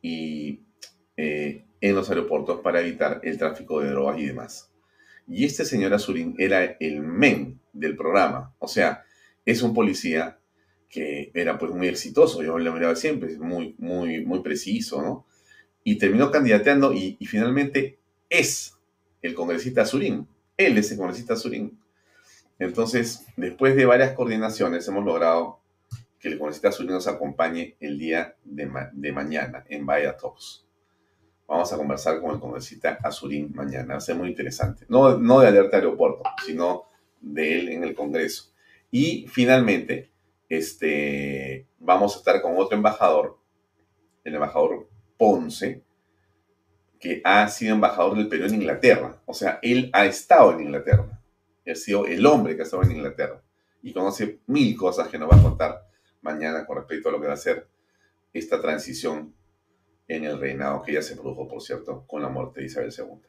[0.00, 0.62] y
[1.18, 4.72] eh, en los aeropuertos para evitar el tráfico de drogas y demás.
[5.28, 9.04] Y este señor Azurín era el men del programa, o sea,
[9.44, 10.38] es un policía
[10.88, 15.26] que era pues muy exitoso, yo lo miraba siempre, muy, muy, muy preciso, ¿no?
[15.84, 17.98] Y terminó candidateando y, finalmente
[18.30, 18.76] es
[19.22, 20.26] el congresista Azurín.
[20.56, 21.78] Él es el congresista Azurín.
[22.58, 25.60] Entonces, después de varias coordinaciones, hemos logrado
[26.18, 30.64] que el congresista Azurín nos acompañe el día de, mañana en Vaya Talks.
[31.46, 33.94] Vamos a conversar con el congresista Azurín mañana.
[33.94, 34.86] Va a ser muy interesante.
[34.88, 36.84] No, no de alerta aeropuerto, sino
[37.20, 38.52] de él en el Congreso.
[38.90, 40.10] Y finalmente,
[40.48, 43.38] este, vamos a estar con otro embajador,
[44.24, 45.82] el embajador Ponce,
[46.98, 49.20] que ha sido embajador del Perú en Inglaterra.
[49.26, 51.20] O sea, él ha estado en Inglaterra.
[51.66, 53.42] Ha sido el hombre que ha estado en Inglaterra.
[53.82, 55.86] Y conoce mil cosas que nos va a contar
[56.22, 57.68] mañana con respecto a lo que va a ser
[58.32, 59.34] esta transición
[60.08, 63.20] en el reinado que ya se produjo, por cierto, con la muerte de Isabel II.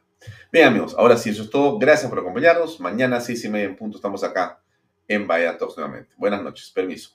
[0.51, 1.77] Bien, amigos, ahora sí, eso es todo.
[1.77, 2.79] Gracias por acompañarnos.
[2.79, 4.61] Mañana, seis y media en punto, estamos acá
[5.07, 6.15] en Bahía Talks nuevamente.
[6.17, 6.71] Buenas noches.
[6.71, 7.14] Permiso.